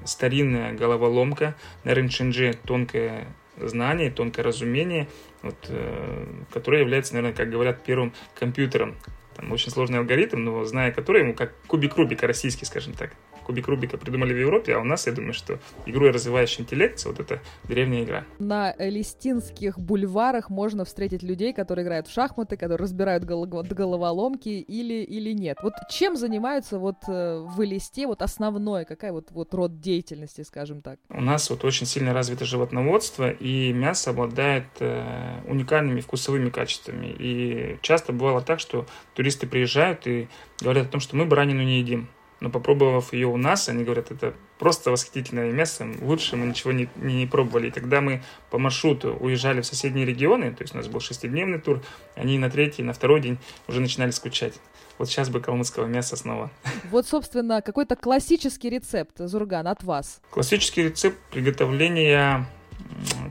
старинная 0.05 0.73
головоломка 0.73 1.55
на 1.85 1.95
рынчинже, 1.95 2.55
тонкое 2.67 3.29
знание, 3.57 4.11
тонкое 4.11 4.45
разумение, 4.45 5.09
вот, 5.45 5.67
э, 5.69 6.27
которое 6.53 6.81
является, 6.81 7.15
наверное, 7.15 7.37
как 7.37 7.51
говорят, 7.51 7.83
первым 7.85 8.13
компьютером. 8.39 8.97
Там 9.37 9.51
очень 9.53 9.71
сложный 9.71 9.99
алгоритм, 9.99 10.43
но 10.43 10.65
зная 10.65 10.93
который, 10.93 11.23
ему 11.23 11.35
как 11.35 11.55
кубик 11.67 11.97
Рубика 11.97 12.27
российский, 12.27 12.65
скажем 12.65 12.95
так 12.95 13.11
кубик 13.45 13.69
Рубика 13.69 13.97
придумали 13.97 14.33
в 14.33 14.39
Европе, 14.39 14.75
а 14.75 14.81
у 14.81 14.85
нас, 14.85 15.07
я 15.07 15.13
думаю, 15.13 15.33
что 15.35 15.59
игру 15.87 16.09
развивающий 16.09 16.63
интеллект, 16.63 17.05
вот 17.05 17.21
это 17.21 17.41
древняя 17.65 18.05
игра. 18.05 18.25
На 18.39 18.75
листинских 18.79 19.79
бульварах 19.79 20.51
можно 20.51 20.85
встретить 20.85 21.23
людей, 21.23 21.53
которые 21.53 21.85
играют 21.85 22.09
в 22.09 22.13
шахматы, 22.13 22.57
которые 22.57 22.79
разбирают 22.79 23.25
гол- 23.25 23.47
головоломки 23.47 24.49
или, 24.49 25.03
или 25.05 25.33
нет. 25.33 25.59
Вот 25.63 25.75
чем 25.91 26.17
занимаются 26.17 26.79
вот 26.79 26.97
э, 27.09 27.39
в 27.39 27.63
листе, 27.63 28.07
вот 28.07 28.23
основное, 28.23 28.85
какая 28.85 29.13
вот, 29.13 29.31
вот 29.31 29.55
род 29.55 29.81
деятельности, 29.81 30.43
скажем 30.43 30.81
так? 30.81 30.99
У 31.09 31.21
нас 31.21 31.51
вот 31.51 31.65
очень 31.65 31.87
сильно 31.87 32.13
развито 32.13 32.45
животноводство, 32.45 33.31
и 33.31 33.73
мясо 33.73 34.11
обладает 34.11 34.67
э, 34.81 35.41
уникальными 35.47 36.01
вкусовыми 36.01 36.51
качествами. 36.51 37.15
И 37.19 37.79
часто 37.83 38.13
бывало 38.13 38.41
так, 38.41 38.61
что 38.61 38.87
туристы 39.15 39.47
приезжают 39.47 40.07
и 40.07 40.29
говорят 40.61 40.87
о 40.87 40.91
том, 40.91 41.01
что 41.01 41.17
мы 41.17 41.25
баранину 41.27 41.63
не 41.63 41.79
едим 41.79 42.09
но 42.45 42.51
попробовав 42.51 43.15
ее 43.15 43.27
у 43.27 43.39
нас, 43.39 43.71
они 43.71 43.85
говорят, 43.85 44.11
это 44.11 44.35
просто 44.59 44.91
восхитительное 44.91 45.51
мясо, 45.51 45.87
лучше 46.03 46.37
мы 46.37 46.45
ничего 46.45 46.73
не, 46.73 46.91
не 46.97 47.27
пробовали. 47.27 47.69
И 47.69 47.71
когда 47.71 48.03
мы 48.03 48.23
по 48.51 48.59
маршруту 48.59 49.17
уезжали 49.19 49.63
в 49.63 49.67
соседние 49.67 50.05
регионы, 50.05 50.53
то 50.53 50.63
есть 50.63 50.75
у 50.75 50.77
нас 50.77 50.87
был 50.87 51.01
шестидневный 51.01 51.59
тур, 51.59 51.83
они 52.17 52.39
на 52.39 52.51
третий, 52.51 52.83
на 52.83 52.93
второй 52.93 53.23
день 53.23 53.39
уже 53.67 53.81
начинали 53.81 54.11
скучать. 54.11 54.61
Вот 54.99 55.09
сейчас 55.09 55.31
бы 55.31 55.41
калмыцкого 55.41 55.87
мяса 55.87 56.17
снова. 56.17 56.51
Вот, 56.91 57.07
собственно, 57.07 57.63
какой-то 57.63 57.97
классический 57.97 58.69
рецепт, 58.69 59.15
Зурган, 59.17 59.67
от 59.67 59.83
вас. 59.83 60.21
Классический 60.29 60.83
рецепт 60.83 61.17
приготовления 61.31 62.47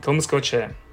калмыцкого 0.02 0.42
чая– 0.42 0.74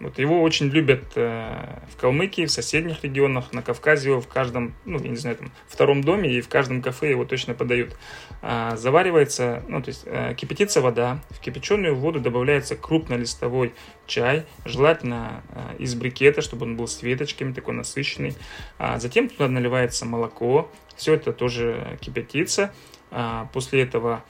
вот 0.00 0.18
его 0.18 0.42
очень 0.42 0.66
любят 0.66 1.04
э, 1.14 1.78
в 1.88 1.96
Калмыкии, 1.96 2.46
в 2.46 2.50
соседних 2.50 3.04
регионах, 3.04 3.52
на 3.52 3.62
Кавказе, 3.62 4.10
его 4.10 4.20
в 4.20 4.26
каждом, 4.26 4.74
ну, 4.84 4.98
я 5.00 5.08
не 5.08 5.16
знаю, 5.16 5.36
там, 5.36 5.52
втором 5.68 6.02
доме 6.02 6.30
и 6.32 6.40
в 6.40 6.48
каждом 6.48 6.82
кафе 6.82 7.10
его 7.10 7.24
точно 7.24 7.54
подают. 7.54 7.96
А, 8.42 8.76
заваривается, 8.76 9.62
ну, 9.68 9.80
то 9.80 9.88
есть 9.90 10.02
э, 10.04 10.34
кипятится 10.36 10.80
вода, 10.80 11.20
в 11.30 11.38
кипяченую 11.38 11.94
воду 11.94 12.18
добавляется 12.18 12.74
крупнолистовой 12.74 13.72
чай, 14.06 14.46
желательно 14.64 15.42
э, 15.50 15.76
из 15.78 15.94
брикета, 15.94 16.42
чтобы 16.42 16.66
он 16.66 16.76
был 16.76 16.88
с 16.88 17.00
веточками, 17.02 17.52
такой 17.52 17.74
насыщенный. 17.74 18.34
А 18.78 18.98
затем 18.98 19.28
туда 19.28 19.46
наливается 19.48 20.06
молоко, 20.06 20.70
все 20.96 21.14
это 21.14 21.32
тоже 21.32 21.98
кипятится. 22.00 22.74
А, 23.12 23.48
после 23.52 23.82
этого 23.82 24.24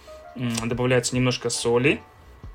добавляется 0.64 1.16
немножко 1.16 1.48
соли, 1.48 2.00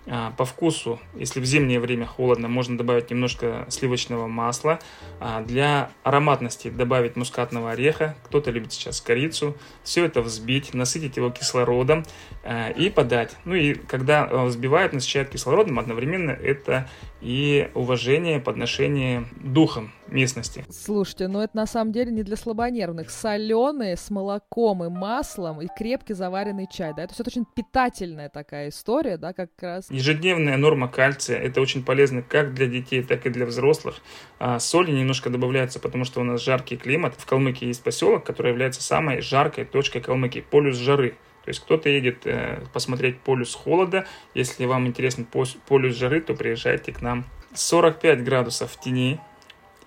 по 0.05 0.45
вкусу, 0.45 0.99
если 1.15 1.39
в 1.39 1.45
зимнее 1.45 1.79
время 1.79 2.05
холодно, 2.05 2.47
можно 2.47 2.77
добавить 2.77 3.11
немножко 3.11 3.65
сливочного 3.69 4.27
масла. 4.27 4.79
А, 5.19 5.41
для 5.43 5.91
ароматности 6.03 6.69
добавить 6.69 7.15
мускатного 7.15 7.71
ореха. 7.71 8.15
Кто-то 8.23 8.51
любит 8.51 8.71
сейчас 8.71 9.01
корицу. 9.01 9.57
Все 9.83 10.05
это 10.05 10.21
взбить, 10.21 10.73
насытить 10.73 11.17
его 11.17 11.29
кислородом 11.29 12.05
а, 12.43 12.69
и 12.69 12.89
подать. 12.89 13.35
Ну 13.45 13.55
и 13.55 13.73
когда 13.73 14.25
взбивают, 14.45 14.93
насыщают 14.93 15.29
кислородом, 15.29 15.79
одновременно 15.79 16.31
это 16.31 16.87
и 17.21 17.69
уважение, 17.75 18.39
подношение 18.39 19.25
духом 19.43 19.91
местности. 20.07 20.65
Слушайте, 20.69 21.27
ну 21.27 21.41
это 21.41 21.55
на 21.55 21.65
самом 21.65 21.91
деле 21.91 22.11
не 22.11 22.23
для 22.23 22.35
слабонервных. 22.35 23.09
Соленые 23.09 23.97
с 23.97 24.09
молоком 24.09 24.83
и 24.83 24.89
маслом 24.89 25.61
и 25.61 25.67
крепкий 25.67 26.13
заваренный 26.13 26.67
чай, 26.71 26.93
да, 26.95 27.03
это 27.03 27.13
все 27.13 27.23
очень 27.25 27.45
питательная 27.45 28.29
такая 28.29 28.69
история, 28.69 29.17
да, 29.17 29.33
как 29.33 29.51
раз. 29.61 29.88
Ежедневная 29.89 30.57
норма 30.57 30.87
кальция, 30.87 31.39
это 31.39 31.61
очень 31.61 31.83
полезно 31.83 32.21
как 32.21 32.53
для 32.53 32.67
детей, 32.67 33.01
так 33.01 33.25
и 33.25 33.29
для 33.29 33.45
взрослых. 33.47 34.01
А 34.37 34.59
соли 34.59 34.91
немножко 34.91 35.31
добавляется, 35.31 35.79
потому 35.79 36.05
что 36.05 36.21
у 36.21 36.23
нас 36.23 36.43
жаркий 36.43 36.77
климат. 36.77 37.15
В 37.17 37.25
Калмыкии 37.25 37.65
есть 37.65 37.83
поселок, 37.83 38.23
который 38.23 38.51
является 38.51 38.83
самой 38.83 39.21
жаркой 39.21 39.65
точкой 39.65 40.01
Калмыкии, 40.01 40.41
полюс 40.41 40.77
жары. 40.77 41.15
То 41.43 41.49
есть 41.49 41.61
кто-то 41.61 41.89
едет 41.89 42.27
э, 42.27 42.61
посмотреть 42.71 43.19
полюс 43.21 43.55
холода. 43.55 44.05
Если 44.35 44.65
вам 44.65 44.85
интересен 44.85 45.25
полюс 45.25 45.95
жары, 45.95 46.21
то 46.21 46.35
приезжайте 46.35 46.91
к 46.91 47.01
нам. 47.01 47.25
45 47.55 48.23
градусов 48.23 48.71
в 48.71 48.79
тени 48.79 49.19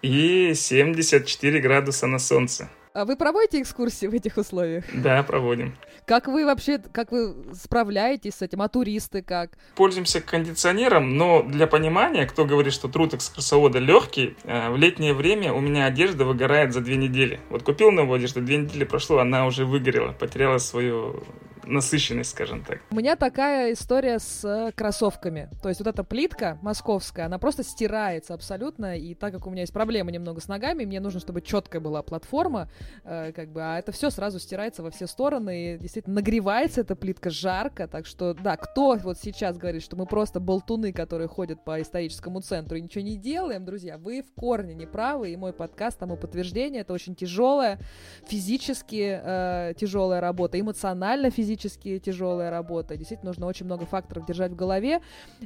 и 0.03 0.53
74 0.55 1.61
градуса 1.61 2.09
на 2.09 2.19
солнце. 2.19 2.69
А 2.95 3.07
вы 3.07 3.17
проводите 3.17 3.63
экскурсии 3.63 4.07
в 4.07 4.13
этих 4.13 4.37
условиях? 4.37 4.85
Да, 4.93 5.23
проводим. 5.23 5.75
Как 6.05 6.29
вы 6.29 6.45
вообще, 6.45 6.79
как 6.79 7.11
вы 7.11 7.35
справляетесь 7.55 8.35
с 8.35 8.43
этим? 8.43 8.61
А 8.61 8.69
туристы 8.69 9.23
как? 9.23 9.53
Пользуемся 9.77 10.21
кондиционером, 10.21 11.17
но 11.17 11.43
для 11.43 11.67
понимания, 11.67 12.27
кто 12.27 12.45
говорит, 12.45 12.75
что 12.75 12.89
труд 12.89 13.15
экскурсовода 13.15 13.79
легкий, 13.79 14.37
э, 14.45 14.71
в 14.71 14.77
летнее 14.77 15.15
время 15.15 15.55
у 15.55 15.61
меня 15.61 15.87
одежда 15.87 16.27
выгорает 16.27 16.75
за 16.75 16.81
две 16.81 16.97
недели. 16.97 17.41
Вот 17.49 17.63
купил 17.63 17.91
новую 17.93 18.17
одежду, 18.17 18.43
две 18.43 18.59
недели 18.59 18.85
прошло, 18.85 19.19
она 19.19 19.47
уже 19.47 19.65
выгорела, 19.65 20.13
потеряла 20.13 20.59
свою 20.59 21.23
насыщенность, 21.65 22.31
скажем 22.31 22.65
так. 22.65 22.81
У 22.91 22.97
меня 22.97 23.17
такая 23.17 23.73
история 23.73 24.19
с 24.19 24.45
э, 24.45 24.73
кроссовками. 24.73 25.49
То 25.63 25.69
есть 25.69 25.81
вот 25.81 25.89
эта 25.89 26.05
плитка 26.05 26.59
московская, 26.63 27.27
она 27.27 27.39
просто 27.39 27.63
стирается 27.63 28.35
абсолютно, 28.35 28.97
и 28.97 29.15
так 29.15 29.33
как 29.33 29.47
у 29.47 29.51
меня 29.51 29.63
есть 29.63 29.73
проблемы 29.73 30.13
немного 30.13 30.41
с 30.41 30.49
ногами, 30.49 30.85
мне 30.85 31.01
нужно, 31.01 31.21
чтобы 31.21 31.41
четкая 31.41 31.81
была 31.81 32.03
платформа, 32.03 32.69
э, 33.05 33.33
как 33.33 33.53
бы, 33.53 33.63
а 33.63 33.79
это 33.79 33.93
все 33.93 34.11
сразу 34.11 34.39
стирается 34.39 34.83
во 34.83 34.91
все 34.91 35.07
стороны, 35.07 35.75
и 35.75 35.79
действительно 35.79 36.17
нагревается 36.17 36.81
эта 36.81 36.97
плитка 36.97 37.31
жарко, 37.31 37.87
так 37.87 38.07
что, 38.07 38.35
да, 38.35 38.57
кто 38.57 38.97
вот 38.97 39.19
сейчас 39.19 39.57
говорит, 39.57 39.83
что 39.83 39.97
мы 39.97 40.07
просто 40.07 40.41
болтуны, 40.41 40.93
которые 40.93 41.29
ходят 41.29 41.65
по 41.65 41.81
историческому 41.81 42.41
центру 42.41 42.77
и 42.77 42.83
ничего 42.83 43.05
не 43.05 43.17
делаем, 43.17 43.65
друзья, 43.65 43.99
вы 43.99 44.23
в 44.23 44.33
корне 44.35 44.75
не 44.75 44.87
правы, 44.87 45.31
и 45.31 45.37
мой 45.37 45.53
подкаст 45.53 45.99
тому 45.99 46.17
подтверждение, 46.17 46.83
это 46.83 46.93
очень 46.93 47.15
тяжелая, 47.15 47.79
физически 48.27 49.21
э, 49.23 49.75
тяжелая 49.79 50.21
работа, 50.21 50.59
эмоционально 50.59 51.31
физически 51.31 51.52
физически 51.53 51.99
тяжелая 51.99 52.51
работа. 52.51 52.97
Действительно, 52.97 53.31
нужно 53.31 53.47
очень 53.47 53.67
много 53.67 53.85
факторов 53.87 54.27
держать 54.27 54.53
в 54.53 54.57
голове. 54.57 55.01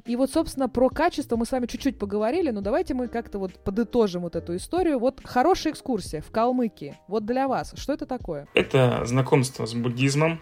И 0.04 0.16
вот, 0.16 0.30
собственно, 0.30 0.68
про 0.68 0.88
качество 0.88 1.36
мы 1.36 1.46
с 1.46 1.52
вами 1.52 1.66
чуть-чуть 1.66 1.98
поговорили, 1.98 2.50
но 2.50 2.60
давайте 2.60 2.94
мы 2.94 3.08
как-то 3.08 3.38
вот 3.38 3.52
подытожим 3.64 4.22
вот 4.22 4.36
эту 4.36 4.56
историю. 4.56 4.98
Вот 4.98 5.20
хорошая 5.24 5.72
экскурсия 5.72 6.20
в 6.20 6.30
Калмыкии. 6.30 6.96
Вот 7.08 7.26
для 7.26 7.48
вас, 7.48 7.74
что 7.76 7.92
это 7.92 8.06
такое? 8.06 8.46
Это 8.54 9.04
знакомство 9.04 9.66
с 9.66 9.74
буддизмом, 9.74 10.40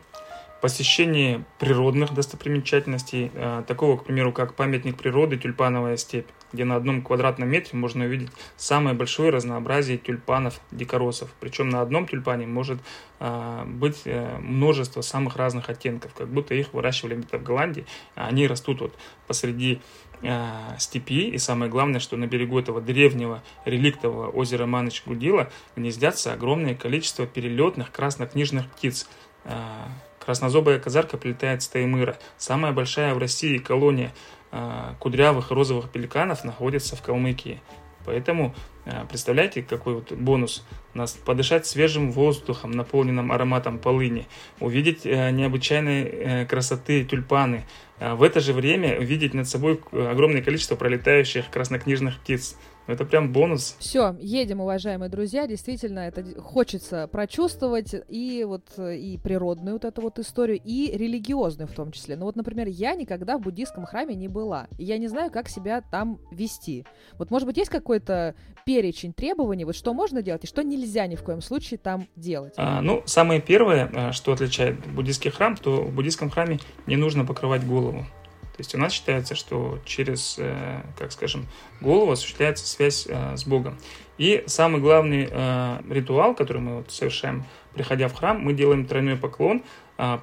посещение 0.64 1.44
природных 1.58 2.14
достопримечательностей, 2.14 3.30
э, 3.34 3.64
такого, 3.68 3.98
к 3.98 4.04
примеру, 4.04 4.32
как 4.32 4.54
памятник 4.54 4.96
природы 4.96 5.36
Тюльпановая 5.36 5.98
степь, 5.98 6.28
где 6.54 6.64
на 6.64 6.76
одном 6.76 7.02
квадратном 7.02 7.50
метре 7.50 7.78
можно 7.78 8.06
увидеть 8.06 8.30
самое 8.56 8.96
большое 8.96 9.28
разнообразие 9.28 9.98
тюльпанов 9.98 10.58
дикоросов. 10.70 11.28
Причем 11.38 11.68
на 11.68 11.82
одном 11.82 12.08
тюльпане 12.08 12.46
может 12.46 12.78
э, 13.20 13.64
быть 13.66 14.00
э, 14.06 14.38
множество 14.38 15.02
самых 15.02 15.36
разных 15.36 15.68
оттенков, 15.68 16.14
как 16.14 16.28
будто 16.28 16.54
их 16.54 16.72
выращивали 16.72 17.16
где-то 17.16 17.36
в 17.36 17.42
Голландии, 17.42 17.84
а 18.14 18.28
они 18.28 18.46
растут 18.46 18.80
вот 18.80 18.94
посреди 19.26 19.82
степи, 20.78 21.28
и 21.28 21.36
самое 21.36 21.70
главное, 21.70 22.00
что 22.00 22.16
на 22.16 22.26
берегу 22.26 22.58
этого 22.58 22.80
древнего 22.80 23.42
реликтового 23.66 24.30
озера 24.30 24.64
Маныч-Гудила 24.64 25.50
гнездятся 25.76 26.32
огромное 26.32 26.74
количество 26.74 27.26
перелетных 27.26 27.92
краснокнижных 27.92 28.70
птиц, 28.70 29.06
Краснозобая 30.24 30.78
казарка 30.78 31.16
прилетает 31.16 31.62
с 31.62 31.68
Таймыра. 31.68 32.16
Самая 32.38 32.72
большая 32.72 33.14
в 33.14 33.18
России 33.18 33.58
колония 33.58 34.12
э, 34.52 34.94
кудрявых 34.98 35.50
розовых 35.50 35.90
пеликанов 35.90 36.44
находится 36.44 36.96
в 36.96 37.02
Калмыкии. 37.02 37.60
Поэтому 38.06 38.54
э, 38.86 39.04
представляете, 39.08 39.62
какой 39.62 39.94
вот 39.94 40.12
бонус? 40.12 40.64
Нас 40.94 41.12
подышать 41.12 41.66
свежим 41.66 42.12
воздухом, 42.12 42.70
наполненным 42.70 43.32
ароматом 43.32 43.78
полыни, 43.78 44.26
увидеть 44.60 45.04
э, 45.04 45.30
необычайной 45.30 46.02
э, 46.02 46.46
красоты 46.46 47.04
тюльпаны, 47.04 47.64
э, 47.98 48.14
в 48.14 48.22
это 48.22 48.40
же 48.40 48.52
время 48.52 48.98
увидеть 48.98 49.34
над 49.34 49.48
собой 49.48 49.80
огромное 49.92 50.40
количество 50.40 50.76
пролетающих 50.76 51.50
краснокнижных 51.50 52.18
птиц. 52.20 52.56
Это 52.86 53.04
прям 53.04 53.32
бонус. 53.32 53.76
Все, 53.78 54.16
едем, 54.20 54.60
уважаемые 54.60 55.08
друзья. 55.08 55.46
Действительно, 55.46 56.00
это 56.00 56.40
хочется 56.40 57.08
прочувствовать 57.08 57.94
и 58.08 58.44
вот 58.46 58.78
и 58.78 59.18
природную 59.22 59.74
вот 59.74 59.84
эту 59.84 60.02
вот 60.02 60.18
историю, 60.18 60.60
и 60.62 60.96
религиозную 60.96 61.66
в 61.66 61.72
том 61.72 61.92
числе. 61.92 62.16
Ну 62.16 62.26
вот, 62.26 62.36
например, 62.36 62.68
я 62.68 62.94
никогда 62.94 63.38
в 63.38 63.40
буддийском 63.40 63.86
храме 63.86 64.14
не 64.14 64.28
была. 64.28 64.68
И 64.78 64.84
я 64.84 64.98
не 64.98 65.08
знаю, 65.08 65.30
как 65.30 65.48
себя 65.48 65.80
там 65.80 66.18
вести. 66.30 66.84
Вот, 67.18 67.30
может 67.30 67.46
быть, 67.46 67.56
есть 67.56 67.70
какой-то 67.70 68.34
перечень 68.66 69.12
требований, 69.12 69.64
вот 69.64 69.76
что 69.76 69.94
можно 69.94 70.22
делать 70.22 70.44
и 70.44 70.46
что 70.46 70.62
нельзя 70.62 71.06
ни 71.06 71.16
в 71.16 71.22
коем 71.22 71.40
случае 71.40 71.78
там 71.78 72.06
делать? 72.16 72.54
А, 72.56 72.80
ну, 72.80 73.02
самое 73.06 73.40
первое, 73.40 73.90
а, 73.94 74.12
что 74.12 74.32
отличает 74.32 74.86
буддийский 74.86 75.30
храм, 75.30 75.56
то 75.56 75.82
в 75.82 75.94
буддийском 75.94 76.30
храме 76.30 76.58
не 76.86 76.96
нужно 76.96 77.24
покрывать 77.24 77.66
голову. 77.66 78.06
То 78.54 78.60
есть 78.60 78.72
у 78.76 78.78
нас 78.78 78.92
считается, 78.92 79.34
что 79.34 79.80
через, 79.84 80.36
э, 80.38 80.80
как 80.96 81.10
скажем, 81.10 81.46
голову 81.80 82.12
осуществляется 82.12 82.64
связь 82.68 83.04
э, 83.08 83.36
с 83.36 83.44
Богом. 83.44 83.76
И 84.16 84.44
самый 84.46 84.80
главный 84.80 85.28
э, 85.28 85.80
ритуал, 85.90 86.36
который 86.36 86.62
мы 86.62 86.84
совершаем, 86.88 87.44
приходя 87.74 88.06
в 88.06 88.14
храм, 88.14 88.38
мы 88.40 88.52
делаем 88.52 88.86
тройной 88.86 89.16
поклон, 89.16 89.62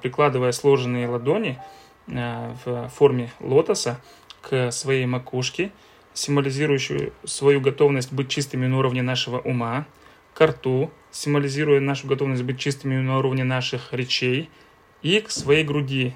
прикладывая 0.02 0.52
сложенные 0.52 1.08
ладони 1.08 1.58
в 2.06 2.90
форме 2.94 3.30
лотоса 3.40 4.00
к 4.40 4.70
своей 4.70 5.06
макушке, 5.06 5.70
символизирующую 6.14 7.12
свою 7.24 7.60
готовность 7.60 8.12
быть 8.12 8.28
чистыми 8.28 8.66
на 8.66 8.78
уровне 8.78 9.02
нашего 9.02 9.38
ума, 9.38 9.86
к 10.34 10.46
рту, 10.46 10.90
символизируя 11.10 11.80
нашу 11.80 12.06
готовность 12.06 12.42
быть 12.42 12.58
чистыми 12.58 13.00
на 13.00 13.18
уровне 13.18 13.44
наших 13.44 13.92
речей, 13.92 14.50
и 15.02 15.20
к 15.20 15.30
своей 15.30 15.64
груди, 15.64 16.14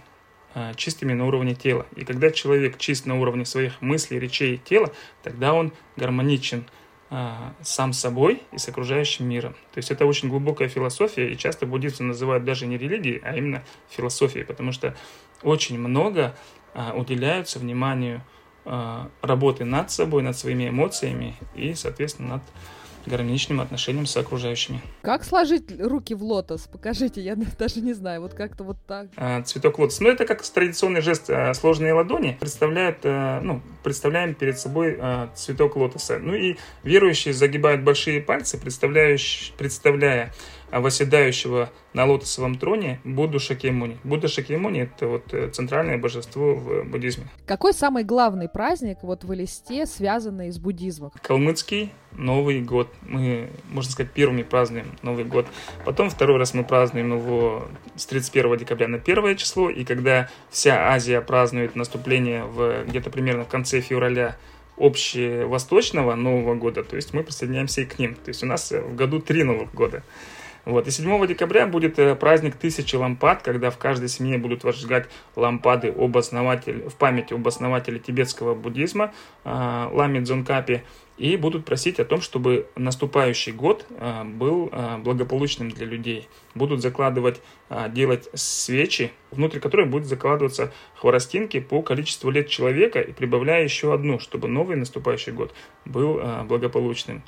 чистыми 0.76 1.12
на 1.12 1.26
уровне 1.26 1.54
тела. 1.54 1.86
И 1.96 2.04
когда 2.04 2.30
человек 2.30 2.78
чист 2.78 3.06
на 3.06 3.20
уровне 3.20 3.44
своих 3.44 3.80
мыслей, 3.80 4.18
речей 4.18 4.54
и 4.54 4.58
тела, 4.58 4.92
тогда 5.22 5.52
он 5.52 5.72
гармоничен 5.96 6.64
а, 7.08 7.54
сам 7.62 7.92
собой 7.92 8.42
и 8.52 8.58
с 8.58 8.68
окружающим 8.68 9.28
миром. 9.28 9.52
То 9.72 9.78
есть 9.78 9.90
это 9.90 10.06
очень 10.06 10.28
глубокая 10.28 10.68
философия, 10.68 11.30
и 11.30 11.36
часто 11.36 11.66
буддисты 11.66 12.02
называют 12.02 12.44
даже 12.44 12.66
не 12.66 12.78
религией, 12.78 13.20
а 13.22 13.36
именно 13.36 13.62
философией, 13.90 14.44
потому 14.44 14.72
что 14.72 14.96
очень 15.42 15.78
много 15.78 16.36
а, 16.74 16.94
уделяются 16.94 17.58
вниманию 17.58 18.22
работы 19.22 19.64
над 19.64 19.92
собой, 19.92 20.24
над 20.24 20.36
своими 20.36 20.68
эмоциями 20.68 21.36
и, 21.54 21.74
соответственно, 21.74 22.28
над 22.28 22.42
гармоничным 23.06 23.60
отношениям 23.60 24.06
с 24.06 24.16
окружающими. 24.16 24.80
Как 25.02 25.24
сложить 25.24 25.80
руки 25.80 26.14
в 26.14 26.22
лотос? 26.22 26.62
Покажите, 26.62 27.20
я 27.20 27.36
даже 27.58 27.80
не 27.80 27.92
знаю, 27.92 28.20
вот 28.20 28.34
как-то 28.34 28.64
вот 28.64 28.76
так. 28.86 29.08
А, 29.16 29.42
цветок 29.42 29.78
лотос. 29.78 30.00
Ну, 30.00 30.08
это 30.08 30.26
как 30.26 30.42
традиционный 30.42 31.00
жест 31.00 31.28
а, 31.28 31.54
сложные 31.54 31.92
ладони 31.92 32.36
представляют, 32.38 32.98
а, 33.04 33.40
ну, 33.40 33.62
представляем 33.82 34.34
перед 34.34 34.58
собой 34.58 34.98
цветок 35.34 35.76
лотоса. 35.76 36.18
Ну 36.18 36.34
и 36.34 36.56
верующие 36.82 37.32
загибают 37.34 37.82
большие 37.82 38.20
пальцы, 38.20 38.58
представляя 38.58 40.32
восседающего 40.70 41.70
на 41.92 42.04
лотосовом 42.04 42.56
троне 42.56 43.00
Будду 43.04 43.38
Шакьямуни. 43.38 43.98
Будда 44.04 44.28
Шакьямуни– 44.28 44.80
это 44.82 45.06
вот 45.06 45.32
э, 45.32 45.48
центральное 45.50 45.98
божество 45.98 46.54
в 46.54 46.84
буддизме. 46.84 47.24
Какой 47.46 47.72
самый 47.72 48.04
главный 48.04 48.48
праздник 48.48 48.98
вот 49.02 49.24
в 49.24 49.32
листе, 49.32 49.86
связанный 49.86 50.50
с 50.50 50.58
буддизмом? 50.58 51.12
Калмыцкий 51.22 51.92
Новый 52.12 52.60
год. 52.62 52.88
Мы, 53.02 53.50
можно 53.70 53.90
сказать, 53.90 54.12
первыми 54.12 54.42
празднуем 54.42 54.86
Новый 55.02 55.24
год. 55.24 55.46
Потом 55.84 56.10
второй 56.10 56.38
раз 56.38 56.54
мы 56.54 56.64
празднуем 56.64 57.16
его 57.16 57.66
с 57.94 58.06
31 58.06 58.56
декабря 58.58 58.88
на 58.88 58.96
1 58.98 59.36
число. 59.36 59.70
И 59.70 59.84
когда 59.84 60.28
вся 60.50 60.92
Азия 60.92 61.20
празднует 61.20 61.76
наступление 61.76 62.44
в 62.44 62.84
где-то 62.86 63.10
примерно 63.10 63.44
в 63.44 63.48
конце 63.48 63.80
февраля 63.80 64.36
общевосточного 64.78 66.14
Нового 66.14 66.54
года, 66.54 66.84
то 66.84 66.96
есть 66.96 67.14
мы 67.14 67.22
присоединяемся 67.22 67.82
и 67.82 67.84
к 67.84 67.98
ним. 67.98 68.14
То 68.14 68.28
есть 68.28 68.42
у 68.42 68.46
нас 68.46 68.70
в 68.70 68.94
году 68.94 69.20
три 69.20 69.42
Новых 69.42 69.72
года. 69.74 70.02
Вот. 70.66 70.88
И 70.88 70.90
7 70.90 71.26
декабря 71.28 71.66
будет 71.68 71.98
э, 72.00 72.16
праздник 72.16 72.56
тысячи 72.56 72.96
лампад, 72.96 73.40
когда 73.42 73.70
в 73.70 73.78
каждой 73.78 74.08
семье 74.08 74.36
будут 74.36 74.64
возжигать 74.64 75.08
лампады 75.36 75.94
об 75.96 76.18
основателе, 76.18 76.88
в 76.88 76.96
память 76.96 77.30
об 77.30 77.46
основателе 77.46 78.00
тибетского 78.00 78.56
буддизма 78.56 79.14
э, 79.44 79.88
Ламе 79.92 80.20
Дзонкапи 80.22 80.82
и 81.18 81.36
будут 81.36 81.64
просить 81.64 82.00
о 82.00 82.04
том, 82.04 82.20
чтобы 82.20 82.66
наступающий 82.74 83.52
год 83.52 83.86
э, 83.90 84.24
был 84.24 84.72
благополучным 85.04 85.70
для 85.70 85.86
людей. 85.86 86.28
Будут 86.56 86.82
закладывать, 86.82 87.40
делать 87.90 88.28
свечи, 88.34 89.12
внутри 89.30 89.60
которой 89.60 89.86
будут 89.86 90.08
закладываться 90.08 90.72
хворостинки 90.96 91.60
по 91.60 91.82
количеству 91.82 92.30
лет 92.30 92.48
человека 92.48 93.00
и 93.00 93.12
прибавляя 93.12 93.62
еще 93.62 93.94
одну, 93.94 94.18
чтобы 94.18 94.48
новый 94.48 94.76
наступающий 94.76 95.32
год 95.32 95.54
был 95.84 96.20
благополучным. 96.44 97.22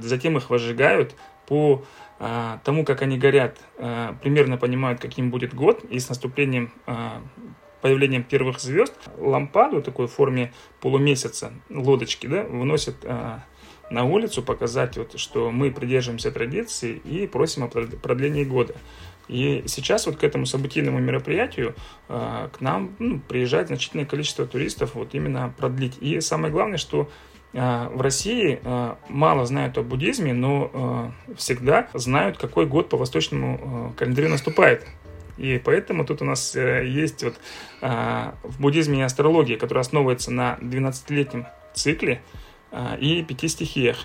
Затем 0.00 0.36
их 0.36 0.50
возжигают 0.50 1.14
по 1.50 1.82
а, 1.82 2.09
тому, 2.64 2.84
как 2.84 3.00
они 3.00 3.16
горят, 3.16 3.58
а, 3.78 4.14
примерно 4.22 4.58
понимают, 4.58 5.00
каким 5.00 5.30
будет 5.30 5.54
год, 5.54 5.84
и 5.84 5.98
с 5.98 6.10
наступлением 6.10 6.70
а, 6.86 7.22
появлением 7.80 8.24
первых 8.24 8.60
звезд 8.60 8.92
лампаду 9.16 9.80
такой 9.80 10.06
в 10.06 10.12
форме 10.12 10.52
полумесяца, 10.82 11.50
лодочки, 11.70 12.26
да, 12.26 12.42
выносят 12.42 12.96
на 13.90 14.04
улицу, 14.04 14.42
показать, 14.42 14.98
вот, 14.98 15.18
что 15.18 15.50
мы 15.50 15.70
придерживаемся 15.70 16.30
традиции 16.30 17.00
и 17.04 17.26
просим 17.26 17.64
о 17.64 17.68
продлении 17.68 18.44
года. 18.44 18.74
И 19.26 19.64
сейчас 19.66 20.06
вот 20.06 20.16
к 20.16 20.24
этому 20.24 20.44
событийному 20.44 20.98
мероприятию 20.98 21.74
к 22.06 22.52
нам 22.60 22.94
ну, 22.98 23.18
приезжает 23.18 23.68
значительное 23.68 24.04
количество 24.04 24.46
туристов 24.46 24.94
вот 24.94 25.14
именно 25.14 25.52
продлить. 25.56 25.96
И 26.00 26.20
самое 26.20 26.52
главное, 26.52 26.78
что 26.78 27.10
в 27.52 28.00
России 28.00 28.60
мало 29.08 29.44
знают 29.44 29.76
о 29.76 29.82
буддизме, 29.82 30.32
но 30.32 31.12
всегда 31.36 31.88
знают, 31.94 32.38
какой 32.38 32.66
год 32.66 32.88
по 32.88 32.96
восточному 32.96 33.92
календарю 33.96 34.28
наступает. 34.28 34.86
И 35.36 35.60
поэтому 35.64 36.04
тут 36.04 36.20
у 36.22 36.24
нас 36.24 36.54
э, 36.54 36.86
есть 36.86 37.24
вот 37.24 37.34
в 37.80 38.60
буддизме 38.60 39.04
астрология, 39.04 39.56
которая 39.56 39.80
основывается 39.80 40.30
на 40.30 40.58
12-летнем 40.60 41.46
цикле 41.72 42.20
и 42.98 43.24
пяти 43.26 43.48
стихиях 43.48 43.96